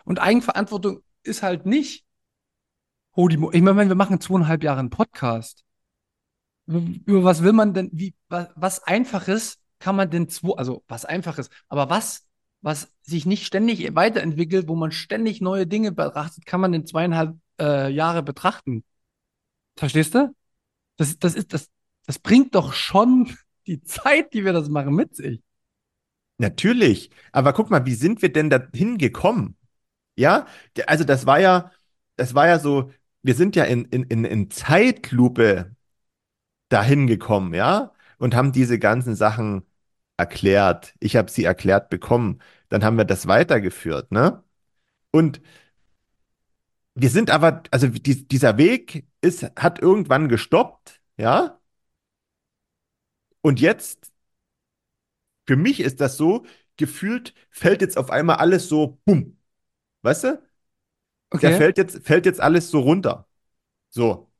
[0.04, 2.04] Und Eigenverantwortung ist halt nicht,
[3.12, 5.64] oh, die, ich meine, wir machen zweieinhalb Jahre einen Podcast.
[6.66, 11.04] Über was will man denn, wie, was, was Einfaches kann man denn zwei, also was
[11.04, 12.26] Einfaches, aber was
[12.62, 17.36] was sich nicht ständig weiterentwickelt, wo man ständig neue Dinge betrachtet, kann man in zweieinhalb
[17.60, 18.84] äh, Jahre betrachten.
[19.76, 20.34] Verstehst du?
[20.96, 21.68] Das, das, ist, das,
[22.06, 23.34] das bringt doch schon
[23.66, 25.42] die Zeit, die wir das machen, mit sich.
[26.38, 27.10] Natürlich.
[27.32, 29.56] Aber guck mal, wie sind wir denn da hingekommen?
[30.16, 30.46] Ja,
[30.86, 31.70] also das war ja,
[32.16, 32.92] das war ja so,
[33.22, 35.74] wir sind ja in, in, in, in Zeitlupe
[36.68, 39.64] dahin gekommen, ja, und haben diese ganzen Sachen
[40.20, 40.94] erklärt.
[41.00, 42.40] Ich habe sie erklärt bekommen.
[42.68, 44.44] Dann haben wir das weitergeführt, ne?
[45.12, 45.40] Und
[46.94, 51.58] wir sind aber, also die, dieser Weg ist, hat irgendwann gestoppt, ja?
[53.40, 54.12] Und jetzt,
[55.46, 56.44] für mich ist das so,
[56.76, 59.38] gefühlt fällt jetzt auf einmal alles so, bumm.
[60.02, 60.42] Weißt du?
[61.30, 61.50] Okay.
[61.50, 63.26] Da fällt jetzt, fällt jetzt alles so runter.
[63.90, 64.30] So.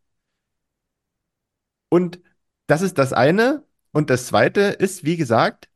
[1.89, 2.21] Und
[2.67, 3.65] das ist das eine.
[3.93, 5.70] Und das zweite ist, wie gesagt,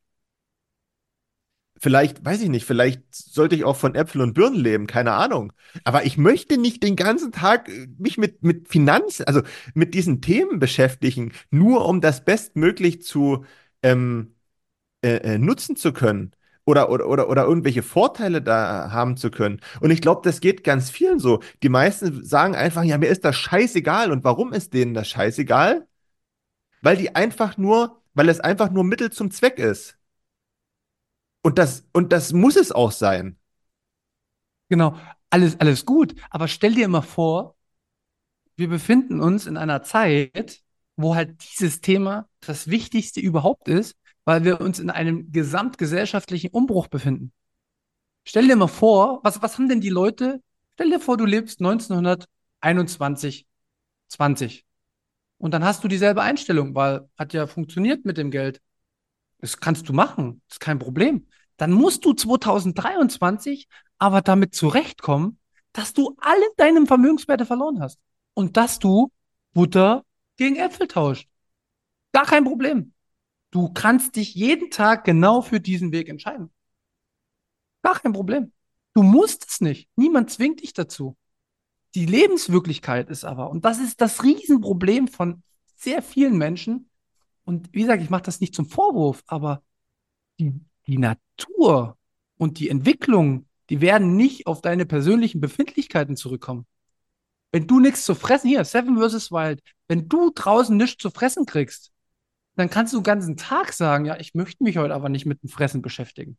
[1.85, 5.53] vielleicht, weiß ich nicht, vielleicht sollte ich auch von Äpfel und Birnen leben, keine Ahnung.
[5.85, 9.42] Aber ich möchte nicht den ganzen Tag äh, mich mit, mit Finanz, also
[9.75, 13.44] mit diesen Themen beschäftigen, nur um das bestmöglich zu
[13.83, 14.35] ähm,
[15.03, 16.33] äh, äh, nutzen zu können.
[16.66, 19.61] oder, oder, oder, oder irgendwelche Vorteile da haben zu können.
[19.81, 21.40] Und ich glaube, das geht ganz vielen so.
[21.62, 24.11] Die meisten sagen einfach, ja, mir ist das scheißegal.
[24.12, 25.87] Und warum ist denen das scheißegal?
[26.83, 29.99] Weil die einfach nur, weil es einfach nur Mittel zum Zweck ist.
[31.45, 33.37] Und das, und das muss es auch sein.
[34.71, 34.97] Genau,
[35.29, 36.15] alles, alles gut.
[36.31, 37.55] Aber stell dir immer vor,
[38.57, 40.63] wir befinden uns in einer Zeit,
[40.97, 46.89] wo halt dieses Thema das Wichtigste überhaupt ist, weil wir uns in einem gesamtgesellschaftlichen Umbruch
[46.89, 47.31] befinden.
[48.25, 50.43] Stell dir mal vor, was, was haben denn die Leute?
[50.75, 53.47] Stell dir vor, du lebst 1921,
[54.09, 54.65] 20.
[55.37, 58.63] Und dann hast du dieselbe Einstellung, weil hat ja funktioniert mit dem Geld.
[59.45, 61.27] Das kannst du machen, das ist kein Problem.
[61.59, 65.39] Dann musst du 2023 aber damit zurechtkommen,
[65.75, 68.01] dass du alle deine Vermögenswerte verloren hast
[68.33, 69.13] und dass du
[69.53, 70.03] Butter
[70.39, 71.29] gegen Äpfel tauscht.
[72.13, 72.95] Gar kein Problem.
[73.51, 76.51] Du kannst dich jeden Tag genau für diesen Weg entscheiden.
[77.83, 78.51] Gar kein Problem.
[78.95, 79.91] Du musst es nicht.
[79.95, 81.19] Niemand zwingt dich dazu.
[81.95, 85.43] Die Lebenswirklichkeit ist aber, und das ist das Riesenproblem von
[85.77, 86.89] sehr vielen Menschen,
[87.45, 89.63] und wie gesagt, ich mache das nicht zum Vorwurf, aber
[90.39, 91.97] die, die Natur
[92.39, 96.67] und die Entwicklung, die werden nicht auf deine persönlichen Befindlichkeiten zurückkommen.
[97.53, 99.31] Wenn du nichts zu fressen, hier, Seven vs.
[99.31, 101.93] Wild, wenn du draußen nichts zu fressen kriegst,
[102.57, 105.43] dann kannst du den ganzen Tag sagen, ja, ich möchte mich heute aber nicht mit
[105.43, 106.37] dem Fressen beschäftigen.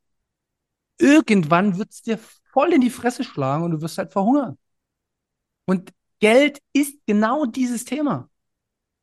[0.98, 2.20] Irgendwann wird es dir
[2.52, 4.58] voll in die Fresse schlagen und du wirst halt verhungern.
[5.66, 8.30] Und Geld ist genau dieses Thema.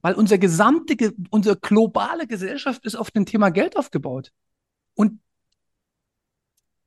[0.02, 4.32] Weil unsere gesamte, unsere globale Gesellschaft ist auf dem Thema Geld aufgebaut.
[4.94, 5.20] Und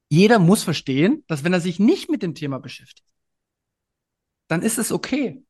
[0.09, 3.07] jeder muss verstehen, dass wenn er sich nicht mit dem Thema beschäftigt,
[4.47, 5.43] dann ist es okay.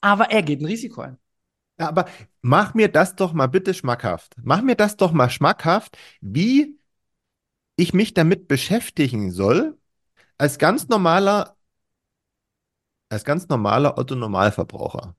[0.00, 1.18] Aber er geht ein Risiko ein.
[1.78, 2.08] Ja, aber
[2.40, 4.34] mach mir das doch mal bitte schmackhaft.
[4.42, 6.78] Mach mir das doch mal schmackhaft, wie
[7.76, 9.78] ich mich damit beschäftigen soll,
[10.38, 11.56] als ganz normaler,
[13.08, 15.16] als ganz normaler Otto-Normalverbraucher.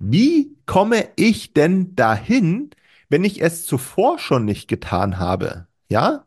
[0.00, 2.70] Wie komme ich denn dahin,
[3.10, 5.68] wenn ich es zuvor schon nicht getan habe?
[5.90, 6.26] Ja?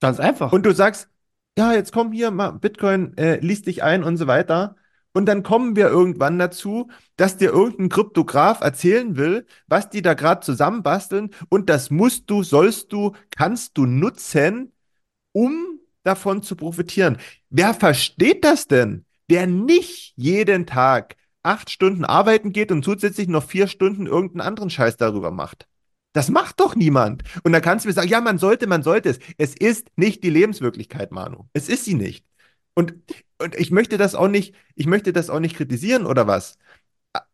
[0.00, 0.52] Ganz einfach.
[0.52, 1.08] Und du sagst,
[1.56, 4.76] ja, jetzt komm hier, mal Bitcoin, äh, liest dich ein und so weiter.
[5.12, 10.14] Und dann kommen wir irgendwann dazu, dass dir irgendein Kryptograf erzählen will, was die da
[10.14, 11.30] gerade zusammenbasteln.
[11.48, 14.72] Und das musst du, sollst du, kannst du nutzen,
[15.32, 17.16] um davon zu profitieren.
[17.48, 19.06] Wer versteht das denn?
[19.26, 21.16] Wer nicht jeden Tag
[21.48, 25.66] acht Stunden arbeiten geht und zusätzlich noch vier Stunden irgendeinen anderen Scheiß darüber macht.
[26.12, 27.22] Das macht doch niemand.
[27.42, 29.18] Und dann kannst du mir sagen, ja, man sollte, man sollte es.
[29.36, 31.48] Es ist nicht die Lebenswirklichkeit, Manu.
[31.52, 32.24] Es ist sie nicht.
[32.74, 32.94] Und,
[33.38, 36.58] und ich möchte das auch nicht, ich möchte das auch nicht kritisieren oder was.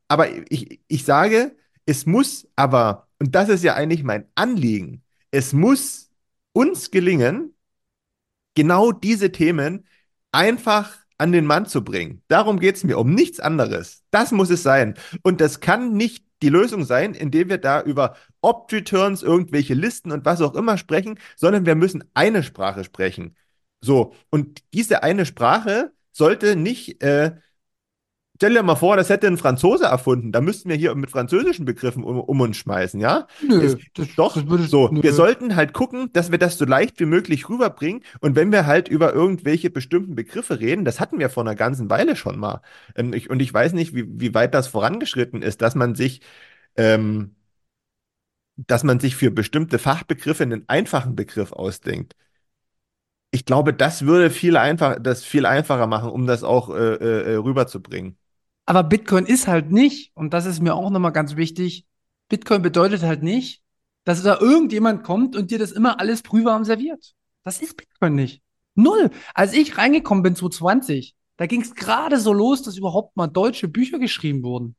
[0.09, 5.53] Aber ich, ich sage, es muss aber, und das ist ja eigentlich mein Anliegen, es
[5.53, 6.11] muss
[6.53, 7.55] uns gelingen,
[8.55, 9.87] genau diese Themen
[10.33, 12.23] einfach an den Mann zu bringen.
[12.29, 14.03] Darum geht es mir, um nichts anderes.
[14.11, 14.95] Das muss es sein.
[15.23, 20.25] Und das kann nicht die Lösung sein, indem wir da über Opt-Returns, irgendwelche Listen und
[20.25, 23.37] was auch immer sprechen, sondern wir müssen eine Sprache sprechen.
[23.81, 27.37] So, und diese eine Sprache sollte nicht, äh,
[28.37, 30.33] stell dir mal vor, das hätte ein Franzose erfunden.
[30.33, 33.27] Da müssten wir hier mit französischen Begriffen um, um uns schmeißen, ja?
[33.43, 34.89] Nö, es, das, doch, das würde, so.
[34.89, 35.03] nö.
[35.03, 38.03] Wir sollten halt gucken, dass wir das so leicht wie möglich rüberbringen.
[38.21, 41.91] Und wenn wir halt über irgendwelche bestimmten Begriffe reden, das hatten wir vor einer ganzen
[41.91, 42.61] Weile schon mal.
[42.97, 46.21] Ähm, ich, und ich weiß nicht, wie, wie weit das vorangeschritten ist, dass man sich
[46.77, 47.37] ähm,
[48.57, 52.15] dass man sich für bestimmte Fachbegriffe einen einfachen Begriff ausdenkt.
[53.31, 57.37] Ich glaube, das würde viel einfach, das viel einfacher machen, um das auch äh, äh,
[57.37, 58.17] rüberzubringen.
[58.67, 61.87] Aber Bitcoin ist halt nicht, und das ist mir auch nochmal ganz wichtig,
[62.29, 63.63] Bitcoin bedeutet halt nicht,
[64.05, 67.15] dass da irgendjemand kommt und dir das immer alles prüfwarm serviert.
[67.43, 68.43] Das ist Bitcoin nicht.
[68.75, 69.11] Null.
[69.35, 73.69] Als ich reingekommen bin 2020, da ging es gerade so los, dass überhaupt mal deutsche
[73.69, 74.77] Bücher geschrieben wurden.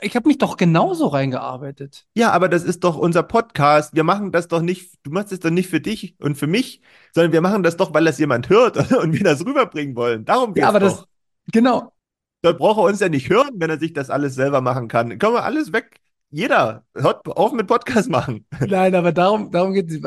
[0.00, 2.06] Ich habe mich doch genauso reingearbeitet.
[2.14, 3.94] Ja, aber das ist doch unser Podcast.
[3.94, 6.80] Wir machen das doch nicht, du machst es doch nicht für dich und für mich,
[7.12, 10.24] sondern wir machen das doch, weil das jemand hört und wir das rüberbringen wollen.
[10.24, 10.98] Darum geht's Ja, aber doch.
[11.00, 11.08] das,
[11.52, 11.92] genau.
[12.42, 15.18] Da braucht er uns ja nicht hören, wenn er sich das alles selber machen kann.
[15.18, 15.98] Können wir alles weg.
[16.30, 18.46] Jeder hört auf mit Podcast machen.
[18.60, 20.00] Nein, aber darum, darum geht es.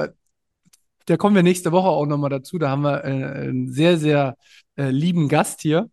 [1.05, 2.57] Da kommen wir nächste Woche auch nochmal dazu.
[2.57, 4.37] Da haben wir äh, einen sehr, sehr
[4.77, 5.89] äh, lieben Gast hier,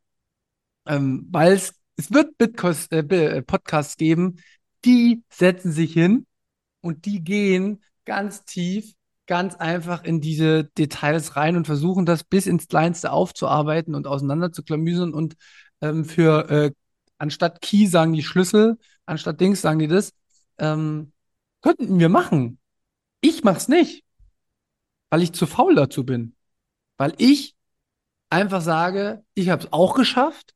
[0.87, 1.75] ähm, weil es,
[2.11, 4.37] wird Bitcoins, äh, Bi- Podcasts geben,
[4.85, 6.27] die setzen sich hin
[6.83, 8.93] und die gehen ganz tief,
[9.27, 15.13] ganz einfach in diese Details rein und versuchen das bis ins Kleinste aufzuarbeiten und auseinanderzuklamüsern
[15.13, 15.35] und
[15.81, 16.73] ähm, für äh,
[17.19, 20.13] anstatt Key sagen die Schlüssel, anstatt Dings sagen die das,
[20.59, 21.13] ähm,
[21.63, 22.59] könnten wir machen.
[23.21, 24.05] Ich mach's nicht.
[25.11, 26.35] weil ich zu faul dazu bin.
[26.97, 27.55] Weil ich
[28.31, 30.55] einfach sage, ich habe es auch geschafft.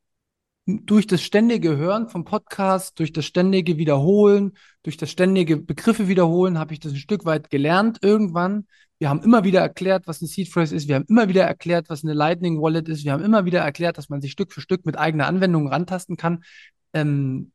[0.67, 6.57] Durch das ständige Hören vom Podcast, durch das ständige Wiederholen, durch das ständige Begriffe wiederholen,
[6.59, 8.69] habe ich das ein Stück weit gelernt irgendwann.
[9.03, 10.87] Wir haben immer wieder erklärt, was eine Seed Phrase ist.
[10.87, 13.03] Wir haben immer wieder erklärt, was eine Lightning Wallet ist.
[13.03, 16.17] Wir haben immer wieder erklärt, dass man sich Stück für Stück mit eigener Anwendung rantasten
[16.17, 16.45] kann.
[16.93, 17.51] Ähm,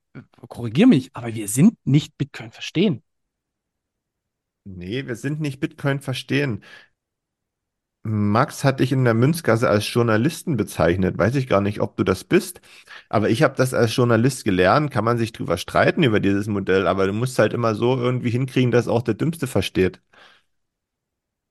[0.50, 3.02] korrigier mich, aber wir sind nicht Bitcoin verstehen.
[4.66, 6.66] Nee, wir sind nicht Bitcoin verstehen.
[8.04, 11.18] Max hat dich in der Münzgasse als Journalisten bezeichnet.
[11.18, 12.60] Weiß ich gar nicht, ob du das bist,
[13.08, 14.92] aber ich habe das als Journalist gelernt.
[14.92, 18.32] Kann man sich drüber streiten über dieses Modell, aber du musst halt immer so irgendwie
[18.32, 20.02] hinkriegen, dass auch der Dümmste versteht.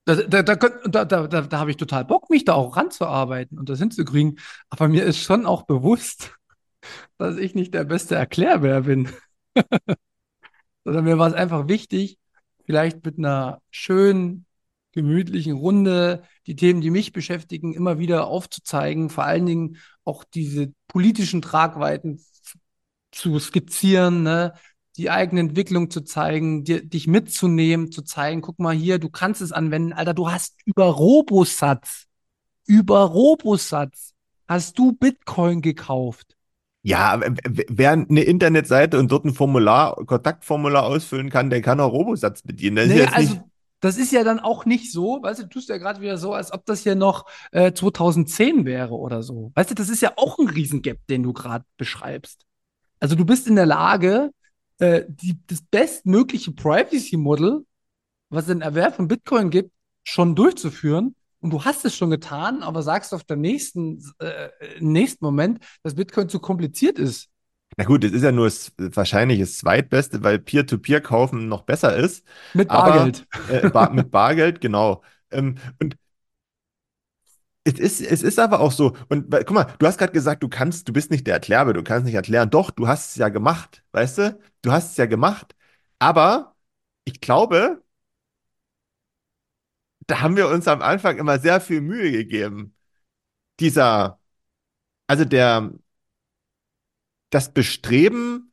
[0.07, 3.69] Da, da, da, da, da, da, habe ich total Bock, mich da auch ranzuarbeiten und
[3.69, 4.39] das hinzukriegen.
[4.71, 6.33] Aber mir ist schon auch bewusst,
[7.19, 9.11] dass ich nicht der beste Erklärbär bin.
[10.85, 12.19] Sondern mir war es einfach wichtig,
[12.65, 14.47] vielleicht mit einer schönen,
[14.93, 20.73] gemütlichen Runde die Themen, die mich beschäftigen, immer wieder aufzuzeigen, vor allen Dingen auch diese
[20.87, 22.25] politischen Tragweiten
[23.11, 24.55] zu skizzieren, ne?
[24.97, 29.41] Die eigene Entwicklung zu zeigen, dir, dich mitzunehmen, zu zeigen, guck mal hier, du kannst
[29.41, 32.07] es anwenden, Alter, du hast über Robosatz,
[32.67, 34.15] über Robosatz
[34.49, 36.37] hast du Bitcoin gekauft.
[36.83, 42.43] Ja, wer eine Internetseite und dort ein Formular, Kontaktformular ausfüllen kann, der kann auch Robosatz
[42.43, 42.77] bedienen.
[42.77, 43.41] Das, naja, ist also,
[43.81, 46.33] das ist ja dann auch nicht so, weißt du, du tust ja gerade wieder so,
[46.33, 49.53] als ob das hier noch äh, 2010 wäre oder so.
[49.55, 52.47] Weißt du, das ist ja auch ein Riesengap, den du gerade beschreibst.
[53.01, 54.31] Also du bist in der Lage,
[54.79, 57.65] äh, die, das bestmögliche Privacy-Model,
[58.29, 59.71] was den Erwerb von Bitcoin gibt,
[60.05, 64.49] schon durchzuführen und du hast es schon getan, aber sagst auf der nächsten, äh,
[64.81, 67.29] nächsten Moment, dass Bitcoin zu kompliziert ist.
[67.77, 71.95] Na gut, es ist ja nur das, wahrscheinlich das zweitbeste, weil Peer-to-Peer kaufen noch besser
[71.97, 72.25] ist.
[72.55, 73.27] Mit Bargeld.
[73.31, 75.03] Aber, äh, bar, mit Bargeld, genau.
[75.31, 75.97] Ähm, und
[77.67, 78.97] es ist, es ist aber auch so.
[79.09, 81.83] Und guck mal, du hast gerade gesagt, du kannst, du bist nicht der Erklärer, du
[81.83, 82.49] kannst nicht erklären.
[82.49, 84.39] Doch, du hast es ja gemacht, weißt du?
[84.63, 85.57] Du hast es ja gemacht.
[85.99, 86.55] Aber
[87.05, 87.83] ich glaube,
[90.07, 92.77] da haben wir uns am Anfang immer sehr viel Mühe gegeben.
[93.59, 94.21] Dieser,
[95.09, 95.73] also der,
[97.31, 98.53] das Bestreben,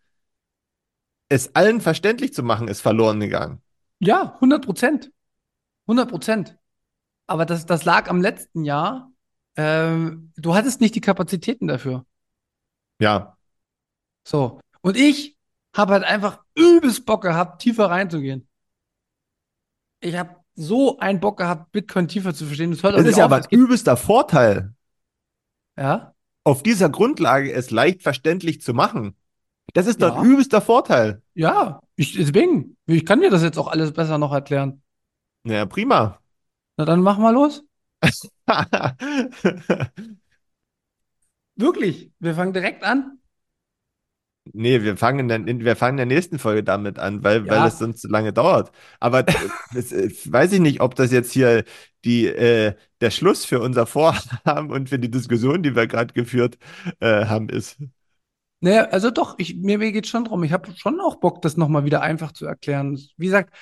[1.30, 3.62] es allen verständlich zu machen, ist verloren gegangen.
[4.00, 5.12] Ja, 100 Prozent.
[5.88, 6.58] 100 Prozent.
[7.28, 9.12] Aber das, das lag am letzten Jahr.
[9.56, 12.06] Ähm, du hattest nicht die Kapazitäten dafür.
[13.00, 13.38] Ja.
[14.24, 14.60] So.
[14.82, 15.38] Und ich
[15.76, 18.48] habe halt einfach übelst Bock gehabt, tiefer reinzugehen.
[20.00, 22.72] Ich habe so einen Bock gehabt, Bitcoin tiefer zu verstehen.
[22.72, 24.74] Das, das ist ja aber ein übelster Vorteil.
[25.78, 26.14] Ja.
[26.44, 29.16] Auf dieser Grundlage es leicht verständlich zu machen.
[29.74, 31.22] Das ist doch ein übelster Vorteil.
[31.34, 32.78] Ja, ich, deswegen.
[32.86, 34.84] Ich kann dir das jetzt auch alles besser noch erklären.
[35.46, 36.20] Ja, prima.
[36.78, 37.64] Na dann mach mal los.
[41.56, 43.20] Wirklich, wir fangen direkt an.
[44.52, 47.52] Nee, wir fangen dann in, wir fangen in der nächsten Folge damit an, weil, ja.
[47.52, 48.72] weil es sonst zu lange dauert.
[49.00, 51.64] Aber das, äh, weiß ich nicht, ob das jetzt hier
[52.04, 56.58] die, äh, der Schluss für unser Vorhaben und für die Diskussion, die wir gerade geführt
[57.00, 57.78] äh, haben, ist.
[58.60, 60.44] Naja, also doch, ich, mir, mir geht schon drum.
[60.44, 63.00] Ich habe schon auch Bock, das nochmal wieder einfach zu erklären.
[63.18, 63.54] Wie gesagt,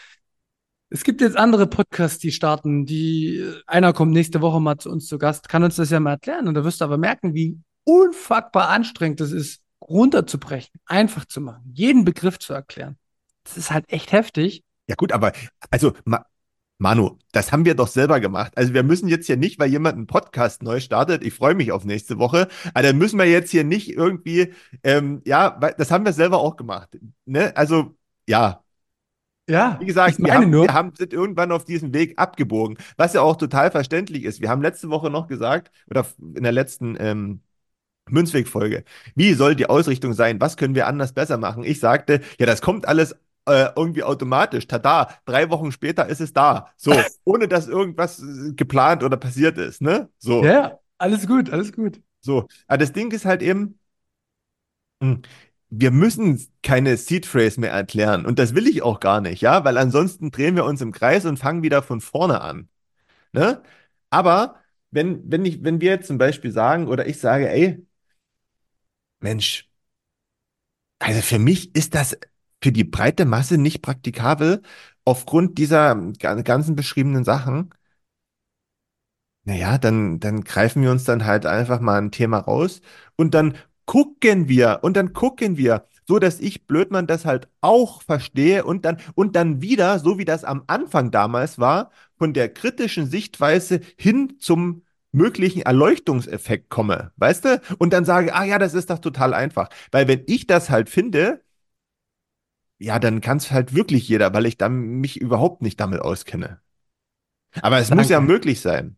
[0.93, 5.07] es gibt jetzt andere Podcasts, die starten, die einer kommt nächste Woche mal zu uns
[5.07, 6.49] zu Gast, kann uns das ja mal erklären.
[6.49, 11.71] Und da wirst du aber merken, wie unfuckbar anstrengend das ist, runterzubrechen, einfach zu machen,
[11.73, 12.97] jeden Begriff zu erklären.
[13.45, 14.63] Das ist halt echt heftig.
[14.87, 15.31] Ja gut, aber
[15.71, 16.25] also Ma
[16.77, 18.53] Manu, das haben wir doch selber gemacht.
[18.55, 21.71] Also wir müssen jetzt hier nicht, weil jemand einen Podcast neu startet, ich freue mich
[21.71, 26.05] auf nächste Woche, aber dann müssen wir jetzt hier nicht irgendwie, ähm, ja, das haben
[26.05, 26.97] wir selber auch gemacht.
[27.25, 27.55] Ne?
[27.55, 27.95] Also
[28.27, 28.63] ja,
[29.49, 33.21] ja, wie gesagt, wir, haben, wir haben, sind irgendwann auf diesem Weg abgebogen, was ja
[33.21, 34.41] auch total verständlich ist.
[34.41, 37.41] Wir haben letzte Woche noch gesagt, oder in der letzten ähm,
[38.09, 38.83] Münzweg-Folge.
[39.15, 40.39] Wie soll die Ausrichtung sein?
[40.39, 41.63] Was können wir anders besser machen?
[41.63, 43.15] Ich sagte, ja, das kommt alles
[43.47, 44.67] äh, irgendwie automatisch.
[44.67, 46.71] Tada, drei Wochen später ist es da.
[46.77, 46.93] So,
[47.23, 50.09] ohne dass irgendwas äh, geplant oder passiert ist, ne?
[50.17, 50.43] So.
[50.43, 52.01] Ja, alles gut, alles gut.
[52.21, 53.79] So, aber das Ding ist halt eben,
[55.01, 55.21] hm,
[55.71, 58.25] wir müssen keine Seed Phrase mehr erklären.
[58.25, 61.25] Und das will ich auch gar nicht, ja, weil ansonsten drehen wir uns im Kreis
[61.25, 62.69] und fangen wieder von vorne an.
[63.33, 63.63] Ne?
[64.11, 64.57] Aber
[64.91, 67.85] wenn, wenn, ich, wenn wir jetzt zum Beispiel sagen, oder ich sage, ey,
[69.19, 69.69] Mensch,
[70.99, 72.17] also für mich ist das
[72.61, 74.61] für die breite Masse nicht praktikabel
[75.05, 77.71] aufgrund dieser ganzen beschriebenen Sachen.
[79.43, 82.81] Naja, dann, dann greifen wir uns dann halt einfach mal ein Thema raus
[83.15, 88.01] und dann gucken wir und dann gucken wir, so dass ich Blödmann das halt auch
[88.01, 92.49] verstehe und dann und dann wieder, so wie das am Anfang damals war, von der
[92.53, 97.61] kritischen Sichtweise hin zum möglichen Erleuchtungseffekt komme, weißt du?
[97.79, 100.89] Und dann sage, ah ja, das ist doch total einfach, weil wenn ich das halt
[100.89, 101.41] finde,
[102.79, 106.61] ja, dann kann es halt wirklich jeder, weil ich dann mich überhaupt nicht damit auskenne.
[107.61, 108.27] Aber es muss ja Danke.
[108.27, 108.97] möglich sein,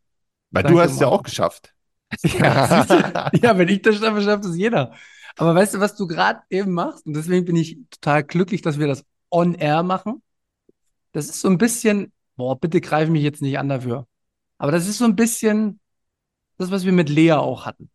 [0.52, 1.73] weil du Danke, hast es ja auch geschafft.
[3.42, 4.94] Ja, wenn ich das schaffe, schafft es jeder.
[5.38, 7.06] Aber weißt du, was du gerade eben machst?
[7.06, 10.22] Und deswegen bin ich total glücklich, dass wir das on air machen.
[11.12, 14.08] Das ist so ein bisschen, boah, bitte greif mich jetzt nicht an dafür.
[14.58, 15.80] Aber das ist so ein bisschen
[16.58, 17.90] das, was wir mit Lea auch hatten.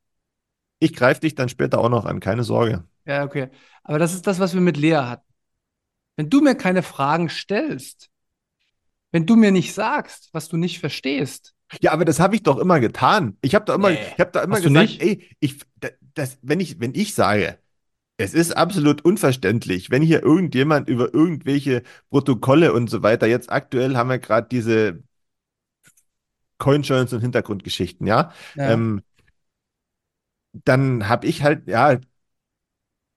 [0.80, 2.84] Ich greife dich dann später auch noch an, keine Sorge.
[3.04, 3.48] Ja, okay.
[3.82, 5.26] Aber das ist das, was wir mit Lea hatten.
[6.16, 8.10] Wenn du mir keine Fragen stellst,
[9.12, 12.58] wenn du mir nicht sagst, was du nicht verstehst, Ja, aber das habe ich doch
[12.58, 13.36] immer getan.
[13.42, 16.38] Ich habe doch immer, Nee, ich habe doch immer hast gesagt, ey, ich, da- das,
[16.42, 17.58] wenn ich, wenn ich sage,
[18.18, 23.96] es ist absolut unverständlich, wenn hier irgendjemand über irgendwelche Protokolle und so weiter, jetzt aktuell
[23.96, 25.02] haben wir gerade diese
[26.58, 29.02] Coinjoins und Hintergrundgeschichten, ja, ja, ähm,
[30.52, 31.98] dann habe ich halt, ja,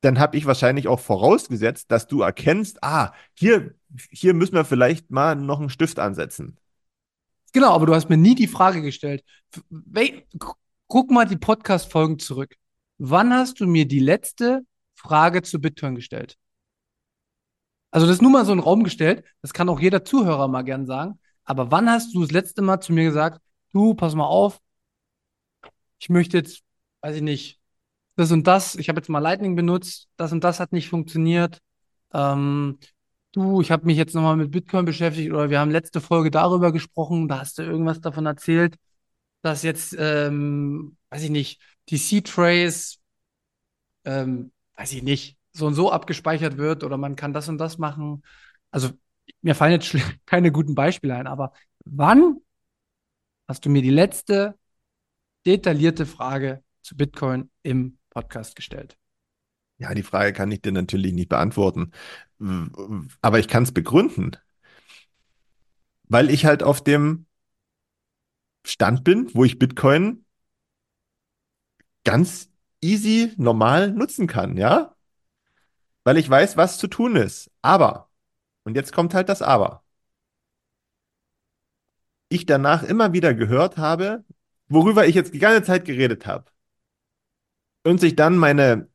[0.02, 3.76] dann habe ich wahrscheinlich auch vorausgesetzt, dass du erkennst, ah, hier,
[4.12, 6.58] hier müssen wir vielleicht mal noch einen Stift ansetzen.
[7.52, 9.24] Genau, aber du hast mir nie die Frage gestellt.
[10.88, 12.56] Guck mal die Podcast-Folgen zurück.
[12.98, 14.62] Wann hast du mir die letzte
[14.96, 16.38] Frage zu Bitcoin gestellt?
[17.92, 19.26] Also das ist nur mal so ein Raum gestellt.
[19.42, 21.20] Das kann auch jeder Zuhörer mal gern sagen.
[21.44, 23.42] Aber wann hast du das letzte Mal zu mir gesagt,
[23.74, 24.60] du, pass mal auf,
[26.00, 26.62] ich möchte jetzt,
[27.02, 27.60] weiß ich nicht,
[28.16, 31.60] das und das, ich habe jetzt mal Lightning benutzt, das und das hat nicht funktioniert.
[32.14, 32.80] Ähm,
[33.32, 36.72] du, ich habe mich jetzt nochmal mit Bitcoin beschäftigt oder wir haben letzte Folge darüber
[36.72, 38.76] gesprochen, da hast du irgendwas davon erzählt,
[39.42, 42.98] dass jetzt, ähm, weiß ich nicht, die Phrase,
[44.06, 47.78] ähm, weiß ich nicht, so und so abgespeichert wird oder man kann das und das
[47.78, 48.24] machen.
[48.72, 48.90] Also
[49.42, 51.54] mir fallen jetzt keine guten Beispiele ein, aber
[51.86, 52.38] wann
[53.48, 54.58] hast du mir die letzte
[55.46, 58.98] detaillierte Frage zu Bitcoin im Podcast gestellt?
[59.82, 61.92] Ja, die Frage kann ich dir natürlich nicht beantworten,
[63.22, 64.38] aber ich kann es begründen,
[66.04, 67.26] weil ich halt auf dem
[68.64, 70.24] Stand bin, wo ich Bitcoin
[72.04, 72.50] ganz
[72.82, 74.96] easy, normal nutzen kann, ja?
[76.04, 77.50] Weil ich weiß, was zu tun ist.
[77.62, 78.10] Aber,
[78.64, 79.84] und jetzt kommt halt das Aber.
[82.30, 84.24] Ich danach immer wieder gehört habe,
[84.68, 86.46] worüber ich jetzt die ganze Zeit geredet habe.
[87.84, 88.91] Und sich dann meine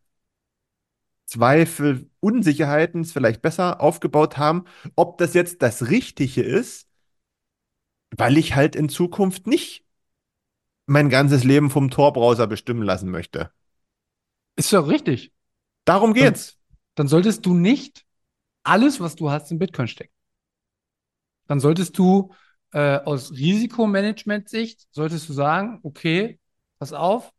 [1.26, 4.64] Zweifel, Unsicherheiten vielleicht besser aufgebaut haben,
[4.94, 6.88] ob das jetzt das Richtige ist,
[8.16, 9.84] weil ich halt in Zukunft nicht
[10.86, 13.50] mein ganzes Leben vom Tor-Browser bestimmen lassen möchte.
[14.54, 15.32] Ist doch richtig.
[15.84, 16.56] Darum Dann, geht's.
[16.94, 18.04] dann solltest du nicht
[18.62, 20.12] alles, was du hast, in Bitcoin stecken.
[21.46, 22.32] Dann solltest du
[22.72, 26.40] äh, aus Risikomanagement-Sicht, solltest du sagen, okay,
[26.78, 27.32] pass auf,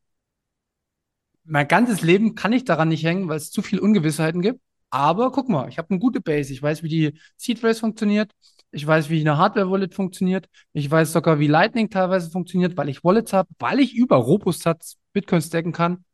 [1.47, 4.61] mein ganzes Leben kann ich daran nicht hängen, weil es zu viele Ungewissheiten gibt.
[4.89, 6.53] Aber guck mal, ich habe eine gute Base.
[6.53, 8.31] Ich weiß, wie die Seed funktioniert.
[8.71, 10.47] Ich weiß, wie eine Hardware-Wallet funktioniert.
[10.73, 14.97] Ich weiß sogar, wie Lightning teilweise funktioniert, weil ich Wallets habe, weil ich über Robustsatz
[15.13, 16.05] Bitcoin stacken kann.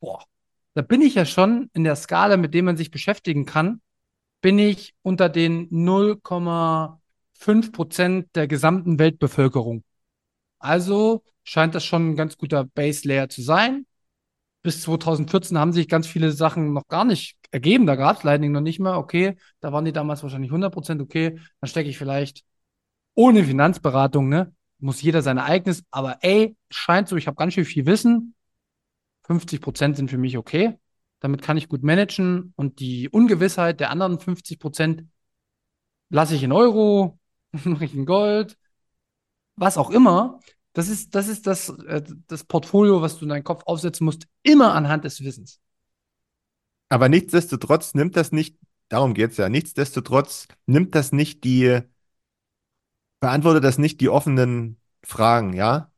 [0.00, 0.24] Boah,
[0.74, 3.80] da bin ich ja schon in der Skala, mit dem man sich beschäftigen kann,
[4.40, 9.84] bin ich unter den 0,5 Prozent der gesamten Weltbevölkerung.
[10.58, 13.86] Also scheint das schon ein ganz guter Base Layer zu sein.
[14.62, 17.86] Bis 2014 haben sich ganz viele Sachen noch gar nicht ergeben.
[17.86, 18.96] Da gab es Lightning noch nicht mehr.
[18.96, 21.02] Okay, da waren die damals wahrscheinlich 100 Prozent.
[21.02, 22.44] Okay, dann stecke ich vielleicht
[23.14, 24.54] ohne Finanzberatung, ne?
[24.78, 25.84] Muss jeder sein eigenes.
[25.90, 28.34] Aber ey, scheint so, ich habe ganz schön viel Wissen.
[29.24, 30.78] 50 Prozent sind für mich okay.
[31.20, 32.52] Damit kann ich gut managen.
[32.56, 35.04] Und die Ungewissheit der anderen 50 Prozent
[36.08, 37.18] lasse ich in Euro,
[37.64, 38.56] mache ich in Gold,
[39.56, 40.40] was auch immer.
[40.72, 44.26] Das ist, das ist das, äh, das Portfolio, was du in deinen Kopf aufsetzen musst,
[44.42, 45.60] immer anhand des Wissens.
[46.88, 48.58] Aber nichtsdestotrotz nimmt das nicht,
[48.88, 51.80] darum geht's ja, nichtsdestotrotz nimmt das nicht die,
[53.20, 55.90] beantwortet das nicht die offenen Fragen, ja?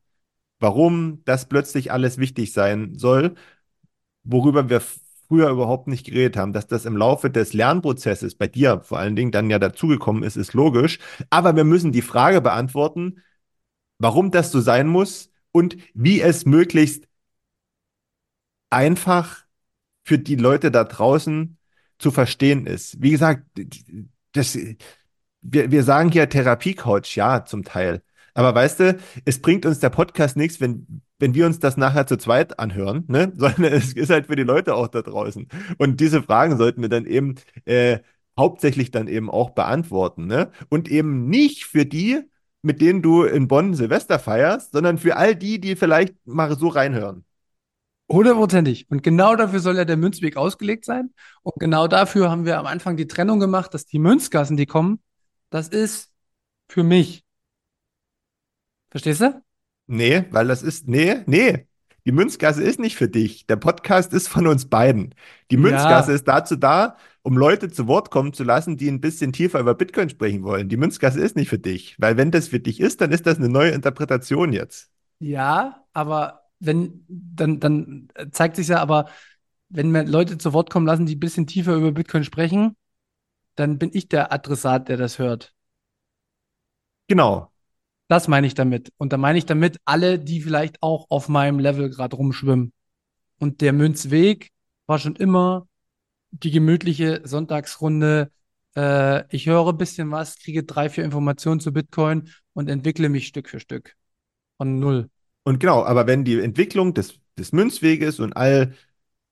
[0.61, 3.35] Warum das plötzlich alles wichtig sein soll,
[4.23, 4.81] worüber wir
[5.29, 9.17] früher überhaupt nicht geredet haben, dass das im Laufe des Lernprozesses bei dir vor allen
[9.17, 10.99] Dingen dann ja dazugekommen ist, ist logisch.
[11.31, 13.23] Aber wir müssen die Frage beantworten,
[13.99, 17.09] warum das so sein muss und wie es möglichst
[18.71, 19.45] einfach
[20.05, 21.57] für die Leute da draußen
[21.99, 23.01] zu verstehen ist.
[23.01, 23.45] Wie gesagt,
[24.33, 24.59] das,
[25.41, 28.03] wir, wir sagen hier Therapiecoach, ja, zum Teil.
[28.35, 32.07] Aber weißt du, es bringt uns der Podcast nichts, wenn, wenn wir uns das nachher
[32.07, 33.33] zu zweit anhören, ne?
[33.37, 35.49] Sondern es ist halt für die Leute auch da draußen.
[35.79, 38.01] Und diese Fragen sollten wir dann eben äh,
[38.37, 40.51] hauptsächlich dann eben auch beantworten, ne?
[40.69, 42.23] Und eben nicht für die,
[42.65, 46.69] mit denen du in Bonn Silvester feierst, sondern für all die, die vielleicht mal so
[46.69, 47.25] reinhören.
[48.11, 48.91] Hundertprozentig.
[48.91, 51.13] Und genau dafür soll ja der Münzweg ausgelegt sein.
[51.43, 55.01] Und genau dafür haben wir am Anfang die Trennung gemacht, dass die Münzgassen, die kommen,
[55.51, 56.13] das ist
[56.69, 57.25] für mich.
[58.91, 59.43] Verstehst du?
[59.87, 61.67] Nee, weil das ist, nee, nee.
[62.07, 63.47] Die Münzgasse ist nicht für dich.
[63.47, 65.15] Der Podcast ist von uns beiden.
[65.51, 69.01] Die Münzgasse Ja, ist dazu da, um Leute zu Wort kommen zu lassen, die ein
[69.01, 70.69] bisschen tiefer über Bitcoin sprechen wollen.
[70.69, 71.97] Die Münzgasse ist nicht für dich.
[71.99, 74.91] Weil wenn das für dich ist, dann ist das eine neue Interpretation jetzt.
[75.19, 79.09] ja, aber wenn, dann, dann zeigt sich ja, aber
[79.69, 82.77] wenn wir Leute zu Wort kommen lassen, die ein bisschen tiefer über Bitcoin sprechen,
[83.57, 85.55] dann bin ich der Adressat, der das hört.
[87.09, 87.51] Genau.
[88.09, 88.93] Das meine ich damit.
[88.99, 92.73] Und da meine ich damit alle, die vielleicht auch auf meinem Level gerade rumschwimmen.
[93.41, 94.51] Und der Münzweg
[94.87, 95.67] war schon immer
[96.43, 98.31] die gemütliche Sonntagsrunde.
[98.77, 103.27] Äh, ich höre ein bisschen was, kriege drei, vier Informationen zu Bitcoin und entwickle mich
[103.27, 103.97] Stück für Stück.
[104.57, 105.11] Von null.
[105.45, 108.75] Und genau, aber wenn die Entwicklung des, des Münzweges und all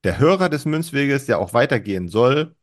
[0.03, 2.55] der Hörer des Münzweges ja auch weitergehen soll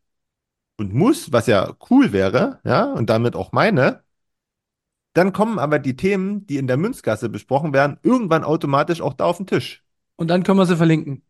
[0.76, 4.02] und muss, was ja cool wäre, ja, und damit auch meine,
[5.14, 9.24] dann kommen aber die Themen, die in der Münzgasse besprochen werden, irgendwann automatisch auch da
[9.24, 9.82] auf den Tisch.
[10.16, 11.22] Und dann können wir sie verlinken.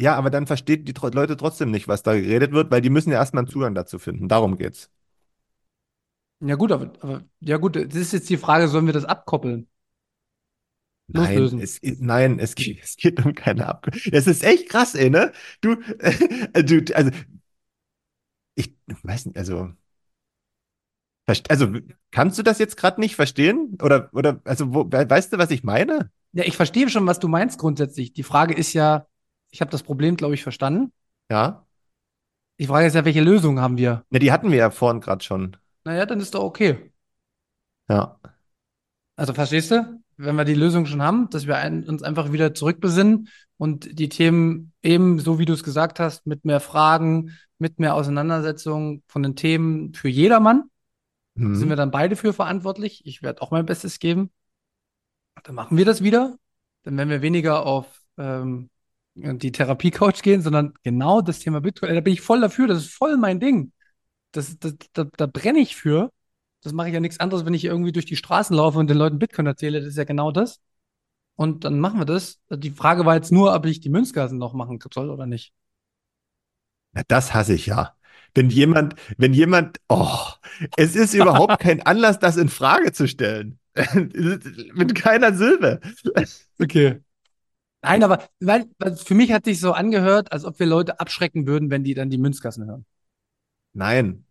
[0.00, 2.90] Ja, aber dann verstehen die tro Leute trotzdem nicht, was da geredet wird, weil die
[2.90, 4.28] müssen ja erstmal einen Zugang dazu finden.
[4.28, 4.90] Darum geht's.
[6.40, 9.68] Ja, gut, aber, aber ja, gut, das ist jetzt die Frage, sollen wir das abkoppeln?
[11.06, 14.12] Nein, es, nein, es geht, es geht um keine Abkürzung.
[14.14, 15.32] Es ist echt krass, ey, ne?
[15.60, 17.10] Du, äh, du, also,
[18.54, 19.72] ich weiß nicht, also,
[21.48, 21.68] also,
[22.10, 23.78] kannst du das jetzt gerade nicht verstehen?
[23.82, 26.10] Oder, oder, also, wo, we- weißt du, was ich meine?
[26.32, 28.12] Ja, ich verstehe schon, was du meinst grundsätzlich.
[28.12, 29.06] Die Frage ist ja,
[29.54, 30.92] ich habe das Problem, glaube ich, verstanden.
[31.30, 31.64] Ja?
[32.58, 34.04] Die Frage ist ja, welche Lösung haben wir?
[34.10, 35.56] Ne, die hatten wir ja vorhin gerade schon.
[35.84, 36.90] Naja, dann ist doch okay.
[37.88, 38.18] Ja.
[39.14, 42.52] Also verstehst du, wenn wir die Lösung schon haben, dass wir ein, uns einfach wieder
[42.52, 47.78] zurückbesinnen und die Themen eben, so wie du es gesagt hast, mit mehr Fragen, mit
[47.78, 50.64] mehr Auseinandersetzung von den Themen für jedermann,
[51.36, 51.76] sind wir Mhm.
[51.76, 53.06] dann beide für verantwortlich.
[53.06, 54.32] Ich werde auch mein Bestes geben.
[55.44, 56.36] Dann machen wir das wieder.
[56.82, 58.68] Dann werden wir weniger auf ähm,
[59.14, 61.94] die Therapie-Couch gehen, sondern genau das Thema Bitcoin.
[61.94, 62.66] Da bin ich voll dafür.
[62.66, 63.72] Das ist voll mein Ding.
[64.32, 66.10] Das, das, da, da brenne ich für.
[66.62, 68.96] Das mache ich ja nichts anderes, wenn ich irgendwie durch die Straßen laufe und den
[68.96, 69.80] Leuten Bitcoin erzähle.
[69.80, 70.60] Das ist ja genau das.
[71.36, 72.40] Und dann machen wir das.
[72.50, 75.52] Die Frage war jetzt nur, ob ich die Münzgassen noch machen soll oder nicht.
[76.92, 77.94] Na, das hasse ich ja.
[78.34, 80.18] Wenn jemand, wenn jemand, oh,
[80.76, 83.58] es ist überhaupt kein Anlass, das in Frage zu stellen.
[84.74, 85.80] Mit keiner Silbe.
[86.60, 87.03] Okay.
[87.84, 91.46] Nein, aber weil, weil für mich hat sich so angehört, als ob wir Leute abschrecken
[91.46, 92.86] würden, wenn die dann die Münzgassen hören.
[93.74, 94.24] Nein,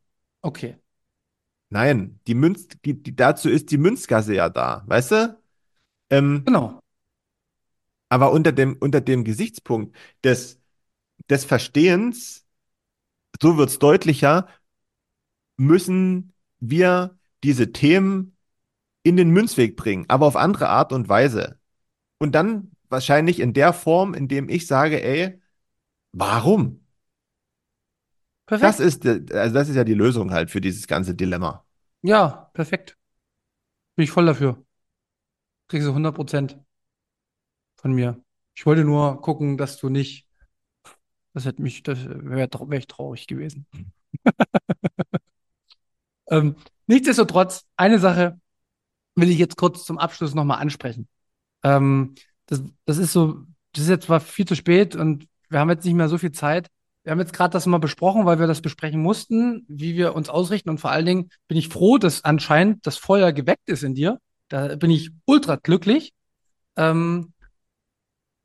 [0.43, 0.75] Okay.
[1.69, 5.41] nein, die Münz, die, die, dazu ist die Münzgasse ja da, weißt du?
[6.11, 6.79] Ähm, Genau.
[8.09, 10.61] aber unter dem, unter dem Gesichtspunkt des,
[11.29, 12.45] des Verstehens,
[13.41, 14.47] so wird es deutlicher,
[15.57, 18.35] müssen wir diese Themen
[19.03, 21.59] in den Münzweg bringen, aber auf andere Art und Weise.
[22.19, 25.41] Und dann wahrscheinlich in der Form, in dem ich sage, ey,
[26.13, 26.85] warum?
[28.47, 28.79] Das Perfekt.
[28.79, 31.65] ist, äh, also das ist ja die Lösung halt für dieses ganze Dilemma.
[32.01, 32.97] Ja, perfekt.
[33.95, 34.63] Bin ich voll dafür.
[35.67, 36.59] Kriegst du 100 Prozent
[37.75, 38.23] von mir.
[38.55, 40.27] Ich wollte nur gucken, dass du nicht,
[41.33, 43.65] das hätte mich, das wäre wär ich traurig gewesen.
[46.27, 46.55] Ähm,
[46.87, 48.39] nichtsdestotrotz, eine Sache
[49.15, 51.07] will ich jetzt kurz zum Abschluss nochmal ansprechen.
[51.63, 52.15] Ähm,
[52.47, 55.85] das, das ist so, das ist jetzt zwar viel zu spät und wir haben jetzt
[55.85, 56.67] nicht mehr so viel Zeit.
[57.03, 60.29] Wir haben jetzt gerade das mal besprochen, weil wir das besprechen mussten, wie wir uns
[60.29, 60.69] ausrichten.
[60.69, 64.19] Und vor allen Dingen bin ich froh, dass anscheinend das Feuer geweckt ist in dir.
[64.47, 66.13] Da bin ich ultra glücklich.
[66.77, 67.33] Ähm,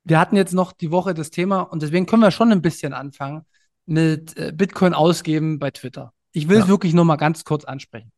[0.03, 2.93] wir hatten jetzt noch die Woche das Thema und deswegen können wir schon ein bisschen
[2.93, 3.45] anfangen
[3.85, 6.13] mit äh, Bitcoin ausgeben bei Twitter.
[6.31, 6.69] Ich will es Ja.
[6.69, 8.11] wirklich nur mal ganz kurz ansprechen.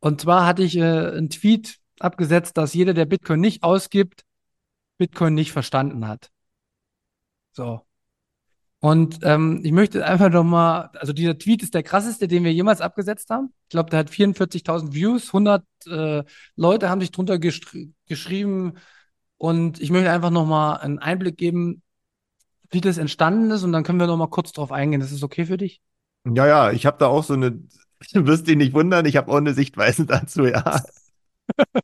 [0.00, 4.24] Und zwar hatte ich äh, einen Tweet abgesetzt, dass jeder, der Bitcoin nicht ausgibt,
[4.98, 6.30] Bitcoin nicht verstanden hat.
[7.52, 7.82] So.
[8.80, 12.52] Und ähm, ich möchte einfach noch mal, also dieser Tweet ist der krasseste, den wir
[12.52, 13.54] jemals abgesetzt haben.
[13.62, 16.22] Ich glaube, der hat 44.000 Views, 100 äh,
[16.56, 18.74] Leute haben sich drunter geschrieben.
[19.38, 21.82] Und ich möchte einfach noch mal einen Einblick geben,
[22.70, 23.62] wie das entstanden ist.
[23.62, 25.00] Und dann können wir noch mal kurz drauf eingehen.
[25.00, 25.80] Das ist okay für dich?
[26.26, 27.68] Ja, ja, ich habe da auch so eine, du
[28.26, 30.82] wirst dich nicht wundern, ich habe auch eine Sichtweise dazu, ja.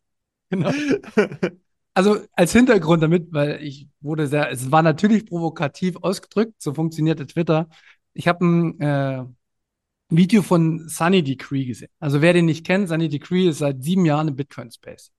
[0.51, 0.71] Genau.
[2.01, 7.27] Also als Hintergrund damit, weil ich wurde sehr, es war natürlich provokativ ausgedrückt, so funktionierte
[7.27, 7.69] Twitter.
[8.15, 9.25] Ich habe ein äh,
[10.09, 11.91] Video von Sunny Decree gesehen.
[11.99, 15.13] Also wer den nicht kennt, Sunny Decree ist seit sieben Jahren im Bitcoin-Space.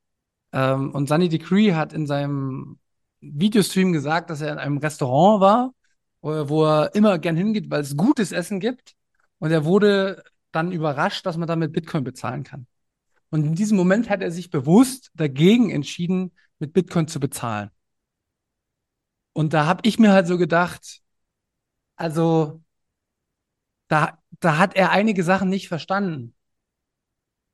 [0.54, 2.80] Ähm, und Sunny Decree hat in seinem
[3.20, 5.74] Videostream gesagt, dass er in einem Restaurant war,
[6.22, 8.96] wo, er immer gern hingeht, weil es gutes Essen gibt.
[9.38, 12.66] Und er wurde dann überrascht, dass man damit Bitcoin bezahlen kann.
[13.30, 16.32] Und in diesem Moment hat er sich bewusst dagegen entschieden,
[16.62, 17.72] mit Bitcoin zu bezahlen.
[19.34, 21.02] Und da habe ich mir halt so gedacht,
[21.96, 22.62] also
[23.88, 26.36] da, da hat er einige Sachen nicht verstanden.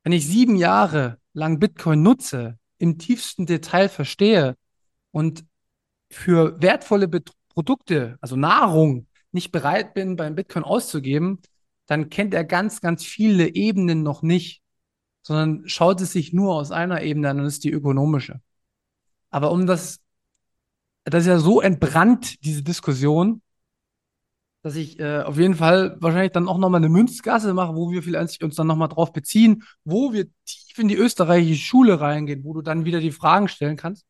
[0.03, 4.55] Wenn ich sieben Jahre lang Bitcoin nutze, im tiefsten Detail verstehe
[5.11, 5.45] und
[6.09, 11.41] für wertvolle Bet Produkte, also Nahrung, nicht bereit bin, beim Bitcoin auszugeben,
[11.87, 14.61] dann kennt er ganz, ganz viele Ebenen noch nicht,
[15.23, 18.41] sondern schaut es sich nur aus einer Ebene an und ist die ökonomische.
[19.29, 19.99] Aber um das,
[21.03, 23.41] das ist ja so entbrannt, diese Diskussion,
[24.63, 28.03] dass ich äh, auf jeden Fall wahrscheinlich dann auch nochmal eine Münzgasse mache, wo wir
[28.03, 32.53] vielleicht uns dann nochmal drauf beziehen, wo wir tief in die österreichische Schule reingehen, wo
[32.53, 34.05] du dann wieder die Fragen stellen kannst.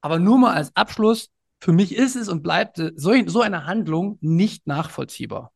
[0.00, 4.18] Aber nur mal als Abschluss, für mich ist es und bleibt so, so eine Handlung
[4.20, 5.52] nicht nachvollziehbar.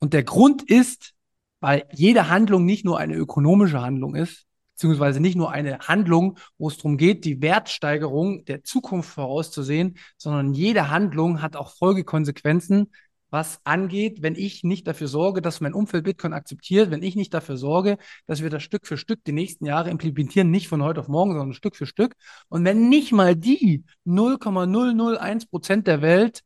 [0.00, 1.14] Und der Grund ist,
[1.60, 4.45] weil jede Handlung nicht nur eine ökonomische Handlung ist,
[4.76, 10.52] beziehungsweise nicht nur eine Handlung, wo es darum geht, die Wertsteigerung der Zukunft vorauszusehen, sondern
[10.52, 12.92] jede Handlung hat auch Folgekonsequenzen,
[13.30, 17.34] was angeht, wenn ich nicht dafür sorge, dass mein Umfeld Bitcoin akzeptiert, wenn ich nicht
[17.34, 17.96] dafür sorge,
[18.26, 21.32] dass wir das Stück für Stück die nächsten Jahre implementieren, nicht von heute auf morgen,
[21.32, 22.14] sondern Stück für Stück.
[22.48, 26.42] Und wenn nicht mal die 0,001 Prozent der Welt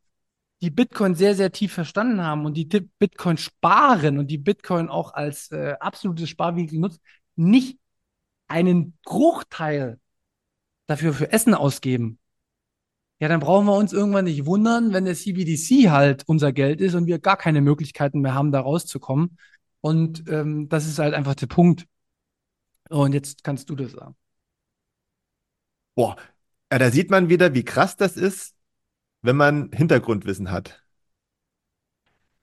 [0.61, 5.13] die Bitcoin sehr, sehr tief verstanden haben und die Bitcoin sparen und die Bitcoin auch
[5.13, 7.01] als äh, absolutes Sparvehikel nutzen,
[7.35, 7.80] nicht
[8.51, 9.99] einen Bruchteil
[10.87, 12.19] dafür für Essen ausgeben,
[13.21, 16.95] ja, dann brauchen wir uns irgendwann nicht wundern, wenn der CBDC halt unser Geld ist
[16.95, 19.37] und wir gar keine Möglichkeiten mehr haben, da rauszukommen.
[19.79, 21.85] Und ähm, das ist halt einfach der Punkt.
[22.89, 24.15] Und jetzt kannst du das sagen.
[25.93, 26.15] Boah,
[26.71, 28.55] ja, da sieht man wieder, wie krass das ist,
[29.21, 30.83] wenn man Hintergrundwissen hat.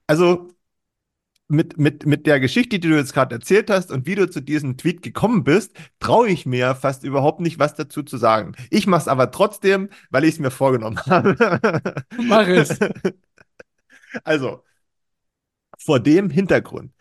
[0.07, 0.49] Also,
[1.49, 4.41] mit, mit, mit der Geschichte, die du jetzt gerade erzählt hast und wie du zu
[4.41, 8.55] diesem Tweet gekommen bist, traue ich mir fast überhaupt nicht, was dazu zu sagen.
[8.69, 11.35] Ich mache es aber trotzdem, weil ich es mir vorgenommen habe.
[12.17, 12.77] Mach es.
[14.23, 14.63] Also,
[15.77, 16.93] vor dem Hintergrund.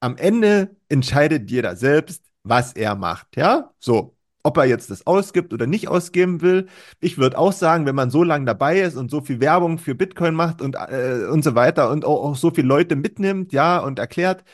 [0.00, 3.36] Am Ende entscheidet jeder selbst, was er macht.
[3.36, 4.13] Ja, so
[4.44, 6.68] ob er jetzt das ausgibt oder nicht ausgeben will.
[7.00, 9.94] Ich würde auch sagen, wenn man so lange dabei ist und so viel Werbung für
[9.94, 13.78] Bitcoin macht und, äh, und so weiter und auch, auch so viele Leute mitnimmt, ja,
[13.80, 14.44] und erklärt,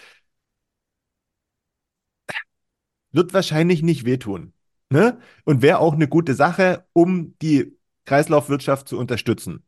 [3.12, 4.53] wird wahrscheinlich nicht wehtun.
[4.91, 5.18] Ne?
[5.45, 7.76] Und wäre auch eine gute Sache, um die
[8.07, 9.64] Kreislaufwirtschaft zu unterstützen.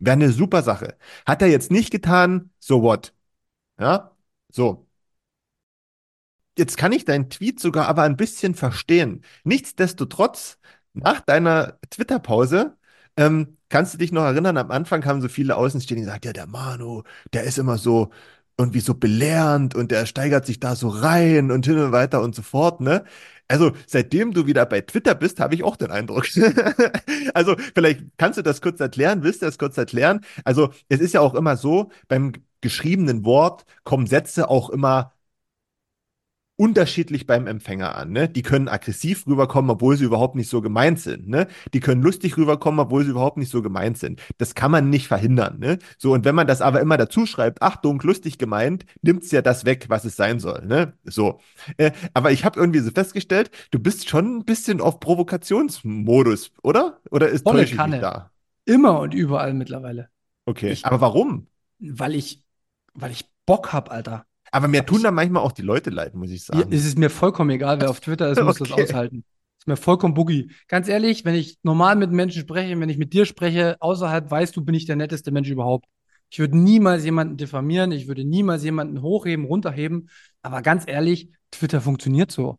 [0.00, 0.98] Wäre eine super Sache.
[1.26, 3.14] Hat er jetzt nicht getan, so what?
[3.80, 4.16] Ja,
[4.50, 4.87] so.
[6.58, 9.22] Jetzt kann ich deinen Tweet sogar aber ein bisschen verstehen.
[9.44, 10.58] Nichtsdestotrotz,
[10.92, 12.76] nach deiner Twitter-Pause,
[13.16, 16.48] ähm, kannst du dich noch erinnern, am Anfang haben so viele Außenstehende gesagt, ja, der
[16.48, 18.10] Manu, der ist immer so
[18.58, 22.34] irgendwie so belehrend und der steigert sich da so rein und hin und weiter und
[22.34, 23.04] so fort, ne?
[23.46, 26.26] Also, seitdem du wieder bei Twitter bist, habe ich auch den Eindruck.
[27.34, 30.22] also, vielleicht kannst du das kurz erklären, willst du das kurz erklären?
[30.44, 35.12] Also, es ist ja auch immer so, beim geschriebenen Wort kommen Sätze auch immer
[36.58, 38.10] unterschiedlich beim Empfänger an.
[38.10, 38.28] Ne?
[38.28, 41.28] Die können aggressiv rüberkommen, obwohl sie überhaupt nicht so gemeint sind.
[41.28, 41.46] Ne?
[41.72, 44.20] Die können lustig rüberkommen, obwohl sie überhaupt nicht so gemeint sind.
[44.38, 45.60] Das kann man nicht verhindern.
[45.60, 45.78] Ne?
[45.98, 49.40] So, und wenn man das aber immer dazu schreibt, Achtung, lustig gemeint, nimmt es ja
[49.40, 50.66] das weg, was es sein soll.
[50.66, 50.94] Ne?
[51.04, 51.38] So.
[51.76, 56.98] Äh, aber ich habe irgendwie so festgestellt, du bist schon ein bisschen auf Provokationsmodus, oder?
[57.12, 58.00] Oder ist Volle Kanne.
[58.00, 58.32] da?
[58.64, 60.08] Immer und überall mittlerweile.
[60.44, 60.72] Okay.
[60.72, 61.46] Ich, aber warum?
[61.78, 62.42] Weil ich,
[62.94, 64.26] weil ich Bock hab, Alter.
[64.52, 66.60] Aber mir tun da manchmal auch die Leute leid, muss ich sagen.
[66.60, 68.72] Ja, es ist mir vollkommen egal, wer auf Twitter ist, muss okay.
[68.76, 69.24] das aushalten.
[69.58, 70.50] Ist mir vollkommen buggy.
[70.68, 74.56] Ganz ehrlich, wenn ich normal mit Menschen spreche, wenn ich mit dir spreche, außerhalb weißt
[74.56, 75.86] du, bin ich der netteste Mensch überhaupt.
[76.30, 80.10] Ich würde niemals jemanden diffamieren, ich würde niemals jemanden hochheben, runterheben.
[80.42, 82.58] Aber ganz ehrlich, Twitter funktioniert so.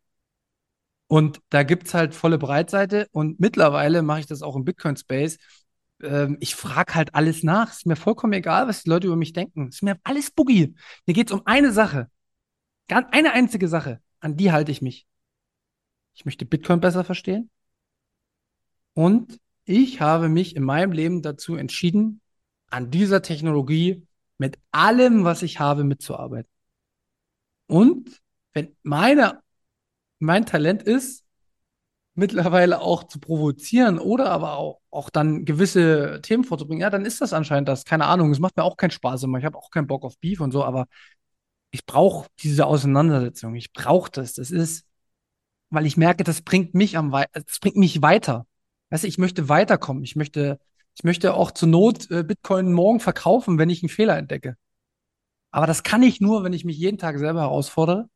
[1.06, 3.08] Und da gibt es halt volle Breitseite.
[3.12, 5.38] Und mittlerweile mache ich das auch im Bitcoin-Space
[6.02, 7.70] ähm, ich frage halt alles nach.
[7.70, 9.68] Ist mir vollkommen egal, was die Leute über mich denken.
[9.68, 10.74] Ist mir alles boogie.
[11.06, 12.10] Mir geht es um eine Sache.
[12.88, 14.00] Eine einzige Sache.
[14.20, 15.06] An die halte ich mich.
[16.14, 17.50] Ich möchte Bitcoin besser verstehen.
[18.94, 22.20] Und ich habe mich in meinem Leben dazu entschieden,
[22.68, 24.06] an dieser Technologie
[24.38, 26.50] mit allem, was ich habe, mitzuarbeiten.
[27.66, 28.20] Und
[28.52, 29.42] wenn meine,
[30.18, 31.24] mein Talent ist,
[32.20, 37.20] mittlerweile auch zu provozieren oder aber auch, auch dann gewisse Themen vorzubringen, ja, dann ist
[37.22, 37.84] das anscheinend das.
[37.84, 39.38] Keine Ahnung, es macht mir auch keinen Spaß immer.
[39.38, 40.86] Ich habe auch keinen Bock auf Beef und so, aber
[41.70, 43.54] ich brauche diese Auseinandersetzung.
[43.54, 44.34] Ich brauche das.
[44.34, 44.84] Das ist,
[45.70, 48.46] weil ich merke, das bringt mich am das bringt mich weiter.
[48.90, 50.04] Weißt du, ich möchte weiterkommen.
[50.04, 50.60] Ich möchte,
[50.96, 54.56] ich möchte auch zur Not äh, Bitcoin morgen verkaufen, wenn ich einen Fehler entdecke.
[55.52, 58.02] Aber das kann ich nur, wenn ich mich jeden Tag selber herausfordere.
[58.02, 58.10] Und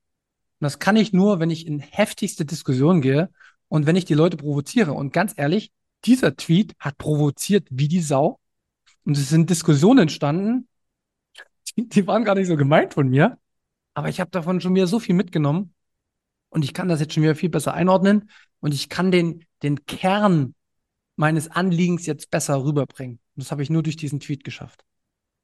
[0.60, 3.30] das kann ich nur, wenn ich in heftigste Diskussionen gehe
[3.74, 4.92] und wenn ich die Leute provoziere.
[4.92, 5.72] Und ganz ehrlich,
[6.04, 8.38] dieser Tweet hat provoziert wie die Sau.
[9.04, 10.68] Und es sind Diskussionen entstanden,
[11.76, 13.36] die, die waren gar nicht so gemeint von mir.
[13.92, 15.74] Aber ich habe davon schon wieder so viel mitgenommen.
[16.50, 18.30] Und ich kann das jetzt schon wieder viel besser einordnen.
[18.60, 20.54] Und ich kann den, den Kern
[21.16, 23.18] meines Anliegens jetzt besser rüberbringen.
[23.34, 24.84] Und das habe ich nur durch diesen Tweet geschafft.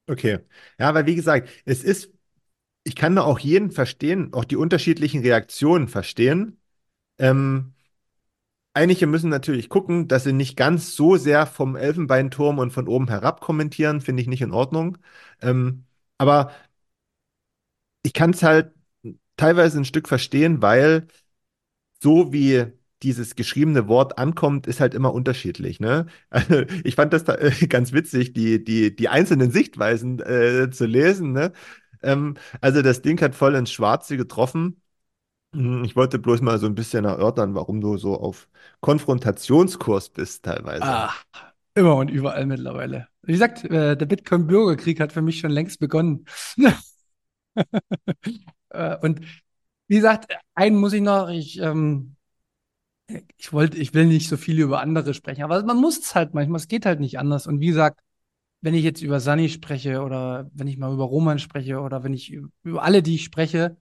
[0.06, 0.38] Okay.
[0.78, 2.12] Ja, weil wie gesagt, es ist,
[2.84, 6.60] ich kann da auch jeden verstehen, auch die unterschiedlichen Reaktionen verstehen.
[7.18, 7.74] Ähm,
[8.72, 13.08] Einige müssen natürlich gucken, dass sie nicht ganz so sehr vom Elfenbeinturm und von oben
[13.08, 14.98] herab kommentieren, finde ich nicht in Ordnung.
[15.42, 15.84] Ähm,
[16.18, 16.52] aber
[18.02, 18.72] ich kann es halt
[19.36, 21.06] teilweise ein Stück verstehen, weil
[22.02, 22.66] so wie
[23.02, 25.80] dieses geschriebene Wort ankommt, ist halt immer unterschiedlich.
[25.80, 26.06] Ne?
[26.30, 30.86] Also ich fand das da, äh, ganz witzig, die, die, die einzelnen Sichtweisen äh, zu
[30.86, 31.32] lesen.
[31.32, 31.52] Ne?
[32.02, 34.79] Ähm, also das Ding hat voll ins Schwarze getroffen.
[35.52, 38.48] Hm, ich wollte bloß mal so ein bisschen erörtern, warum du so auf
[38.80, 41.02] Konfrontationskurs bist teilweise.
[41.02, 41.12] Ah,
[41.74, 43.08] immer und überall mittlerweile.
[43.22, 46.26] Wie gesagt, äh, der Bitcoin-Bürgerkrieg hat für mich schon längst begonnen.
[48.70, 49.20] Äh, und
[49.88, 52.16] wie gesagt, einen muss ich noch, ich, ähm,
[53.38, 56.34] ich wollte, ich will nicht so viel über andere sprechen, aber man muss es halt
[56.34, 57.46] manchmal, es geht halt nicht anders.
[57.46, 58.00] Und wie gesagt,
[58.62, 62.14] wenn ich jetzt über Sunny spreche oder wenn ich mal über Roman spreche oder wenn
[62.14, 63.76] ich über alle, die ich spreche,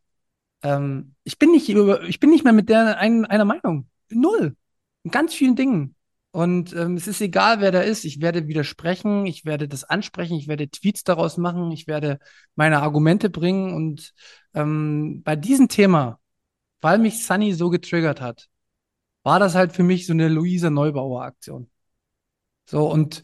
[0.64, 3.90] ähm, ich bin nicht über, ich bin nicht mehr mit der ein, einer Meinung.
[4.10, 4.56] Null.
[5.04, 5.96] In ganz vielen Dingen.
[6.32, 8.06] Und ähm, es ist egal, wer da ist.
[8.06, 12.20] Ich werde widersprechen, ich werde das ansprechen, ich werde Tweets daraus machen, ich werde
[12.56, 13.74] meine Argumente bringen.
[13.74, 14.14] Und
[14.54, 16.20] ähm, bei diesem Thema,
[16.82, 18.50] weil mich Sunny so getriggert hat,
[19.24, 21.70] war das halt für mich so eine Luisa Neubauer Aktion.
[22.66, 23.24] So, und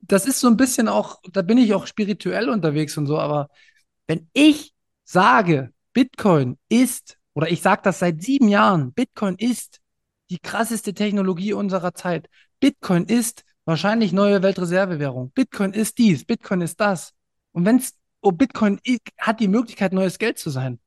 [0.00, 3.50] das ist so ein bisschen auch, da bin ich auch spirituell unterwegs und so, aber
[4.06, 9.80] wenn ich sage, Bitcoin ist, oder ich sage das seit sieben Jahren, Bitcoin ist
[10.30, 12.28] die krasseste Technologie unserer Zeit.
[12.60, 15.30] Bitcoin ist wahrscheinlich neue Weltreservewährung.
[15.32, 17.12] Bitcoin ist dies, Bitcoin ist das.
[17.52, 18.80] Und wenn es, oh, Bitcoin
[19.18, 20.80] hat die Möglichkeit, neues Geld zu sein.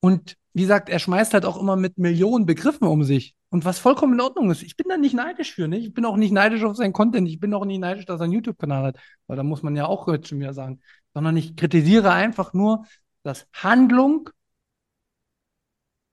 [0.00, 3.34] Und wie gesagt, er schmeißt halt auch immer mit Millionen Begriffen um sich.
[3.50, 4.62] Und was vollkommen in Ordnung ist.
[4.62, 5.78] Ich bin da nicht neidisch für, ne?
[5.78, 7.28] Ich bin auch nicht neidisch auf seinen Content.
[7.28, 8.98] Ich bin auch nicht neidisch, dass er einen YouTube-Kanal hat.
[9.26, 10.80] Weil da muss man ja auch jetzt schon wieder sagen.
[11.14, 12.86] Sondern ich kritisiere einfach nur,
[13.26, 14.30] dass Handlung,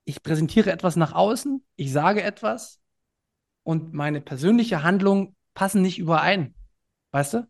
[0.05, 2.79] ich präsentiere etwas nach außen, ich sage etwas
[3.63, 6.55] und meine persönliche Handlung passen nicht überein.
[7.11, 7.47] Weißt du?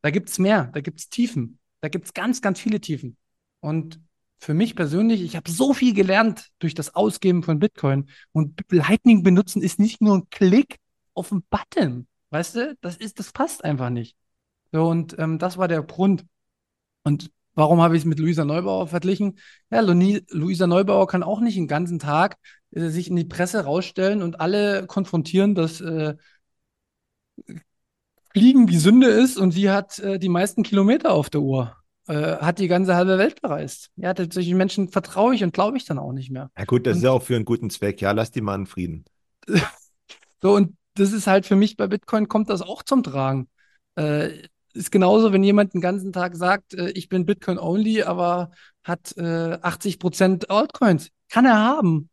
[0.00, 3.16] Da gibt es mehr, da gibt es Tiefen, da gibt es ganz, ganz viele Tiefen.
[3.60, 4.00] Und
[4.38, 8.10] für mich persönlich, ich habe so viel gelernt durch das Ausgeben von Bitcoin.
[8.32, 10.78] Und Lightning benutzen ist nicht nur ein Klick
[11.14, 12.08] auf einen Button.
[12.30, 14.16] Weißt du, das ist, das passt einfach nicht.
[14.72, 16.26] So, und ähm, das war der Grund.
[17.04, 19.38] Und Warum habe ich es mit Luisa Neubauer verglichen?
[19.70, 22.36] Ja, Luisa Neubauer kann auch nicht den ganzen Tag
[22.70, 26.14] äh, sich in die Presse rausstellen und alle konfrontieren, dass äh,
[28.32, 31.76] Fliegen die Sünde ist und sie hat äh, die meisten Kilometer auf der Uhr.
[32.08, 33.90] Äh, hat die ganze halbe Welt bereist.
[33.94, 36.50] Ja, solchen Menschen vertraue ich und glaube ich dann auch nicht mehr.
[36.58, 38.00] Ja gut, das und, ist ja auch für einen guten Zweck.
[38.00, 39.04] Ja, lass die mal in Frieden.
[40.42, 43.48] so, und das ist halt für mich bei Bitcoin kommt das auch zum Tragen.
[43.94, 48.50] Äh, ist genauso, wenn jemand den ganzen Tag sagt, äh, ich bin Bitcoin-only, aber
[48.82, 51.10] hat äh, 80 Prozent Altcoins.
[51.28, 52.08] Kann er haben.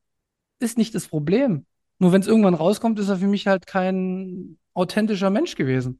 [0.60, 1.66] Ist nicht das Problem.
[2.00, 6.00] Nur wenn es irgendwann rauskommt, ist er für mich halt kein authentischer Mensch gewesen.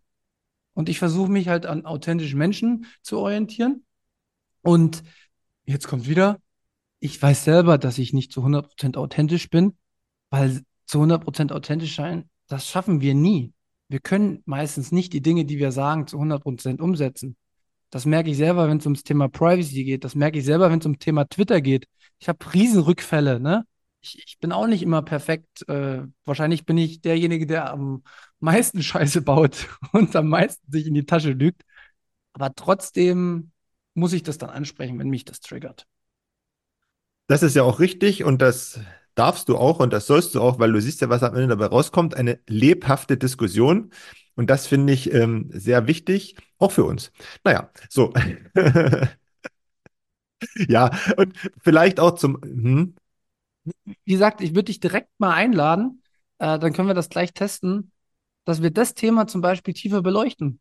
[0.74, 3.86] Und ich versuche mich halt an authentischen Menschen zu orientieren.
[4.62, 5.04] Und
[5.66, 6.40] jetzt kommt wieder,
[7.00, 9.78] ich weiß selber, dass ich nicht zu 100% authentisch bin,
[10.30, 13.54] weil zu 100% authentisch sein, das schaffen wir nie
[13.90, 17.36] wir können meistens nicht die Dinge, die wir sagen, zu 100 Prozent umsetzen.
[17.90, 20.04] Das merke ich selber, wenn es ums Thema Privacy geht.
[20.04, 21.88] Das merke ich selber, wenn es um Thema Twitter geht.
[22.20, 23.66] Ich habe Riesenrückfälle, ne?
[24.02, 25.68] Ich, ich, bin auch nicht immer perfekt.
[25.68, 28.04] Äh, wahrscheinlich bin ich derjenige, der am
[28.40, 31.64] meisten Scheiße baut und am meisten sich in die Tasche lügt.
[32.34, 33.52] Aber trotzdem
[33.96, 35.86] muss ich das dann ansprechen, wenn mich das triggert.
[37.28, 38.80] Das ist ja auch richtig und das
[39.16, 41.50] darfst du auch und das sollst du auch, weil du siehst ja, was am Ende
[41.50, 43.92] dabei rauskommt, eine lebhafte Diskussion.
[44.36, 47.12] Und das finde ich ähm, sehr wichtig, auch für uns.
[47.44, 48.14] Naja, so.
[50.68, 52.40] ja, und vielleicht auch zum.
[52.42, 52.96] Hm?
[53.86, 56.02] Wie gesagt, ich würde dich direkt mal einladen.
[56.40, 57.92] äh, dann können wir das gleich testen,
[58.46, 60.60] dass wir das Thema zum Beispiel tiefer beleuchten.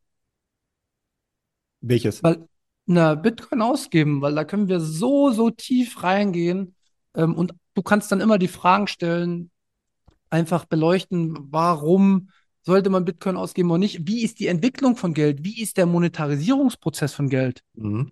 [1.81, 2.23] Welches?
[2.23, 2.47] Weil,
[2.85, 6.75] na, Bitcoin ausgeben, weil da können wir so, so tief reingehen.
[7.15, 9.51] Ähm, und du kannst dann immer die Fragen stellen,
[10.29, 12.29] einfach beleuchten, warum
[12.61, 14.05] sollte man Bitcoin ausgeben oder nicht?
[14.05, 15.45] Wie ist die Entwicklung von Geld?
[15.45, 17.63] Wie ist der Monetarisierungsprozess von Geld?
[17.75, 18.11] Mhm.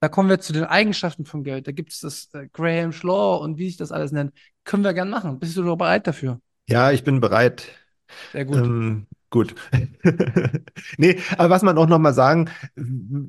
[0.00, 1.66] Da kommen wir zu den Eigenschaften von Geld.
[1.66, 4.32] Da gibt es das äh, Graham Law und wie sich das alles nennt.
[4.64, 5.38] Können wir gern machen.
[5.38, 6.40] Bist du doch bereit dafür?
[6.66, 7.68] Ja, ich bin bereit.
[8.32, 8.56] Sehr gut.
[8.56, 9.54] Ähm, gut.
[10.96, 12.48] Nee, aber was man auch noch mal sagen,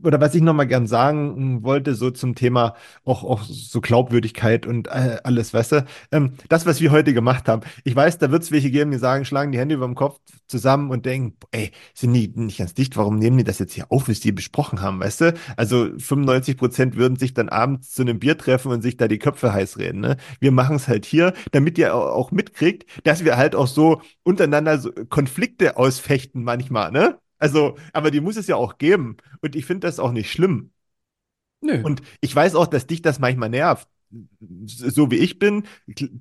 [0.03, 4.65] oder was ich noch mal gern sagen wollte, so zum Thema auch, auch so Glaubwürdigkeit
[4.65, 8.31] und äh, alles, weißt du, ähm, das, was wir heute gemacht haben, ich weiß, da
[8.31, 11.37] wird es welche geben, die sagen, schlagen die Hände über dem Kopf zusammen und denken,
[11.51, 14.31] ey, sind die nicht ganz dicht, warum nehmen die das jetzt hier auf, wie sie
[14.31, 15.33] besprochen haben, weißt du?
[15.57, 19.19] Also 95 Prozent würden sich dann abends zu einem Bier treffen und sich da die
[19.19, 20.17] Köpfe heiß reden, ne?
[20.39, 24.01] Wir machen es halt hier, damit ihr au- auch mitkriegt, dass wir halt auch so
[24.23, 27.19] untereinander so Konflikte ausfechten manchmal, ne?
[27.37, 29.17] Also, aber die muss es ja auch geben.
[29.41, 30.71] Und ich finde das auch nicht schlimm.
[31.61, 31.83] Nö.
[31.83, 33.87] Und ich weiß auch, dass dich das manchmal nervt.
[34.65, 35.63] So wie ich bin,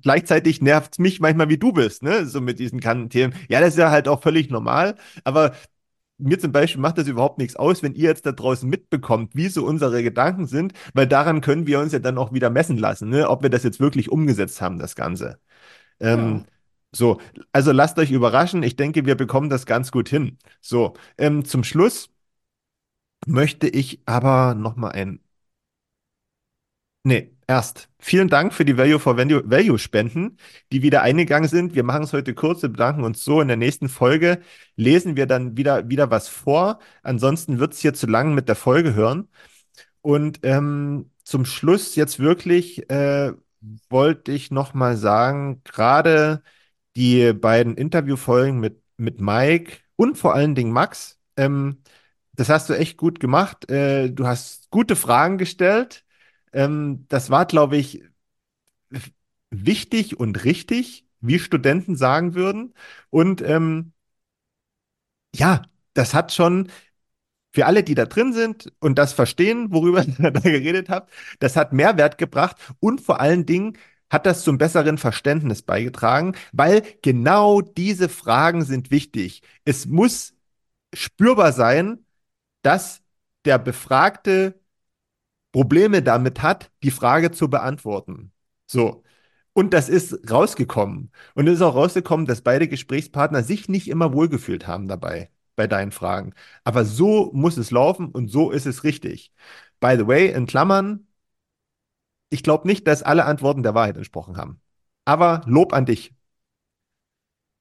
[0.01, 2.25] gleichzeitig nervt es mich manchmal, wie du bist, ne?
[2.25, 3.33] So mit diesen Themen.
[3.49, 4.95] Ja, das ist ja halt auch völlig normal.
[5.25, 5.53] Aber
[6.17, 9.49] mir zum Beispiel macht das überhaupt nichts aus, wenn ihr jetzt da draußen mitbekommt, wie
[9.49, 13.09] so unsere Gedanken sind, weil daran können wir uns ja dann auch wieder messen lassen,
[13.09, 13.29] ne?
[13.29, 15.39] Ob wir das jetzt wirklich umgesetzt haben, das Ganze.
[15.99, 16.50] Ähm, Ja.
[16.93, 17.19] So,
[17.51, 18.63] also lasst euch überraschen.
[18.63, 20.37] Ich denke, wir bekommen das ganz gut hin.
[20.61, 22.09] So, ähm, zum Schluss
[23.25, 25.21] möchte ich aber noch mal ein.
[27.03, 27.89] Nee, erst.
[27.99, 30.37] Vielen Dank für die Value for Value, Value Spenden,
[30.71, 31.73] die wieder eingegangen sind.
[31.73, 33.41] Wir machen es heute kurz, wir bedanken uns so.
[33.41, 34.41] In der nächsten Folge
[34.75, 36.79] lesen wir dann wieder, wieder was vor.
[37.01, 39.29] Ansonsten wird es hier zu lang mit der Folge hören.
[40.01, 43.33] Und ähm, zum Schluss jetzt wirklich äh,
[43.89, 46.43] wollte ich noch mal sagen, gerade
[46.95, 51.81] die beiden Interviewfolgen mit, mit Mike und vor allen Dingen Max, ähm,
[52.33, 53.69] das hast du echt gut gemacht.
[53.69, 56.05] Äh, du hast gute Fragen gestellt.
[56.53, 58.03] Ähm, das war, glaube ich,
[59.49, 62.73] wichtig und richtig, wie Studenten sagen würden.
[63.09, 63.93] Und ähm,
[65.35, 65.61] ja,
[65.93, 66.69] das hat schon
[67.53, 71.07] für alle, die da drin sind und das verstehen, worüber ich da geredet habe,
[71.39, 73.77] das hat Mehrwert gebracht und vor allen Dingen
[74.11, 79.41] hat das zum besseren Verständnis beigetragen, weil genau diese Fragen sind wichtig.
[79.65, 80.35] Es muss
[80.93, 82.05] spürbar sein,
[82.61, 83.01] dass
[83.45, 84.59] der Befragte
[85.51, 88.31] Probleme damit hat, die Frage zu beantworten.
[88.67, 89.03] So.
[89.53, 91.11] Und das ist rausgekommen.
[91.35, 95.67] Und es ist auch rausgekommen, dass beide Gesprächspartner sich nicht immer wohlgefühlt haben dabei, bei
[95.67, 96.33] deinen Fragen.
[96.63, 99.33] Aber so muss es laufen und so ist es richtig.
[99.81, 101.07] By the way, in Klammern,
[102.31, 104.61] ich glaube nicht, dass alle Antworten der Wahrheit entsprochen haben.
[105.05, 106.13] Aber Lob an dich.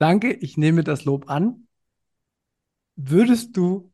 [0.01, 1.69] Danke, ich nehme das Lob an.
[2.97, 3.93] Würdest du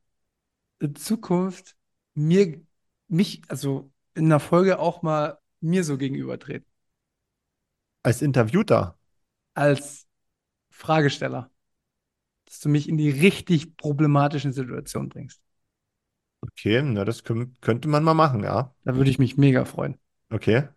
[0.81, 1.77] in Zukunft
[2.15, 2.63] mir,
[3.09, 6.67] mich, also in einer Folge auch mal mir so gegenübertreten,
[8.03, 8.97] Als Interviewter.
[9.55, 10.07] als
[10.71, 11.51] Fragesteller,
[12.47, 15.41] dass du mich in die richtig problematischen Situationen bringst?
[16.43, 18.75] Okay, na, das kö- könnte man mal machen, ja.
[18.85, 19.99] Da würde ich mich mega freuen.
[20.31, 20.69] Okay.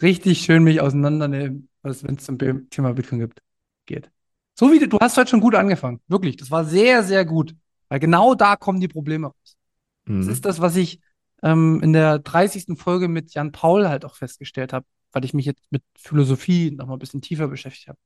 [0.00, 3.42] Richtig schön mich auseinandernehmen, was, wenn es zum Thema Bitcoin gibt,
[3.86, 4.10] geht.
[4.54, 6.00] So wie du, du hast heute schon gut angefangen.
[6.08, 6.36] Wirklich.
[6.36, 7.54] Das war sehr, sehr gut.
[7.88, 9.56] Weil genau da kommen die Probleme raus.
[10.04, 10.30] Das Mhm.
[10.30, 11.00] ist das, was ich
[11.42, 12.76] ähm, in der 30.
[12.76, 16.86] Folge mit Jan Paul halt auch festgestellt habe, weil ich mich jetzt mit Philosophie noch
[16.86, 17.98] mal ein bisschen tiefer beschäftigt habe.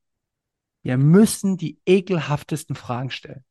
[0.83, 3.43] Wir müssen die ekelhaftesten Fragen stellen.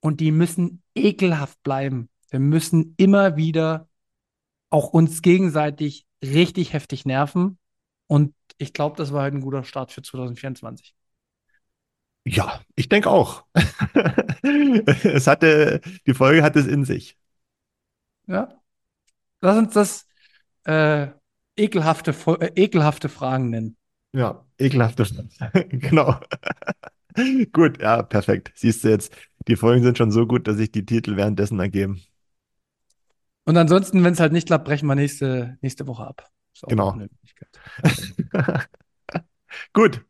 [0.00, 2.08] Und die müssen ekelhaft bleiben.
[2.30, 3.88] Wir müssen immer wieder
[4.70, 7.58] auch uns gegenseitig richtig heftig nerven.
[8.06, 10.94] Und ich glaube, das war halt ein guter Start für 2024.
[12.24, 13.44] Ja, ich denke auch.
[14.42, 17.18] Es hatte, die Folge hat es in sich.
[18.26, 18.48] Ja.
[19.42, 20.06] Lass uns das
[20.64, 21.08] äh,
[21.56, 23.76] ekelhafte, äh, ekelhafte Fragen nennen.
[24.12, 25.04] Ja, ekelhafte.
[25.68, 26.18] Genau.
[27.52, 28.52] Gut, ja, perfekt.
[28.54, 29.12] Siehst du jetzt,
[29.48, 32.00] die Folgen sind schon so gut, dass sich die Titel währenddessen ergeben.
[33.50, 36.30] Und ansonsten, wenn es halt nicht klappt, brechen wir nächste, nächste Woche ab.
[36.68, 36.96] Genau.
[39.72, 40.04] Gut,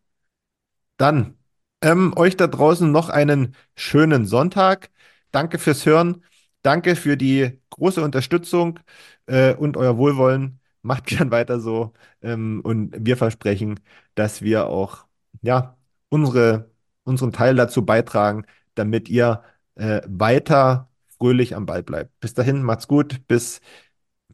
[0.99, 1.39] dann
[1.81, 4.91] ähm, euch da draußen noch einen schönen Sonntag.
[5.31, 6.23] Danke fürs Hören.
[6.61, 8.79] Danke für die große Unterstützung
[9.25, 10.61] äh, und euer Wohlwollen.
[10.83, 11.95] Macht gern weiter so.
[12.21, 13.81] Ähm, und wir versprechen,
[14.17, 15.07] dass wir auch
[15.41, 15.79] ja,
[16.11, 16.71] unsere,
[17.05, 19.43] unseren Teil dazu beitragen, damit ihr
[19.77, 20.90] äh, weiter
[21.21, 22.19] fröhlich am Ball bleibt.
[22.21, 23.27] Bis dahin, macht's gut.
[23.29, 23.61] Bis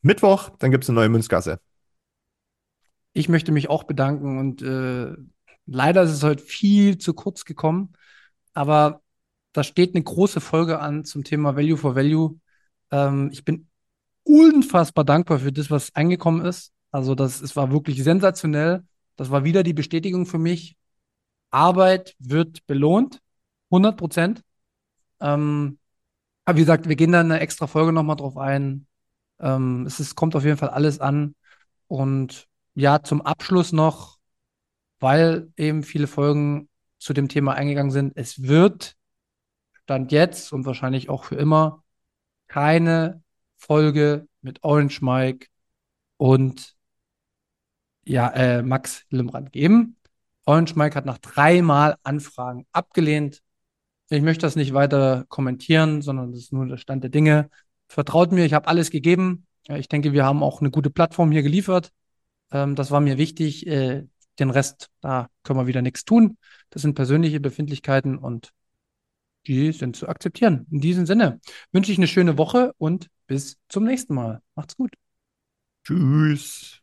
[0.00, 1.60] Mittwoch, dann gibt es eine neue Münzgasse.
[3.12, 5.14] Ich möchte mich auch bedanken und äh,
[5.66, 7.92] Leider ist es heute viel zu kurz gekommen,
[8.54, 9.02] aber
[9.52, 12.38] da steht eine große Folge an zum Thema Value for Value.
[12.92, 13.68] Ähm, ich bin
[14.22, 16.72] unfassbar dankbar für das, was angekommen ist.
[16.92, 18.84] Also das, es war wirklich sensationell.
[19.16, 20.76] Das war wieder die Bestätigung für mich.
[21.50, 23.20] Arbeit wird belohnt,
[23.70, 24.42] 100 Prozent.
[25.20, 25.78] Ähm,
[26.46, 28.86] aber wie gesagt, wir gehen da in einer extra Folge nochmal drauf ein.
[29.40, 31.34] Ähm, es ist, kommt auf jeden Fall alles an.
[31.88, 34.18] Und ja, zum Abschluss noch,
[35.00, 36.68] weil eben viele Folgen
[36.98, 38.96] zu dem Thema eingegangen sind, es wird
[39.82, 41.84] Stand jetzt und wahrscheinlich auch für immer
[42.48, 43.22] keine
[43.56, 45.48] Folge mit Orange Mike
[46.16, 46.76] und
[48.04, 49.96] ja, äh, Max Limbrand geben.
[50.44, 53.42] Orange Mike hat nach dreimal Anfragen abgelehnt.
[54.08, 57.50] Ich möchte das nicht weiter kommentieren, sondern das ist nur der Stand der Dinge.
[57.88, 59.46] Vertraut mir, ich habe alles gegeben.
[59.68, 61.92] Ich denke, wir haben auch eine gute Plattform hier geliefert.
[62.52, 63.66] Ähm, das war mir wichtig.
[63.66, 64.06] Äh,
[64.38, 66.38] den Rest, da können wir wieder nichts tun.
[66.70, 68.52] Das sind persönliche Befindlichkeiten und
[69.46, 70.66] die sind zu akzeptieren.
[70.70, 71.40] In diesem Sinne
[71.72, 74.42] wünsche ich eine schöne Woche und bis zum nächsten Mal.
[74.54, 74.92] Macht's gut.
[75.84, 76.82] Tschüss.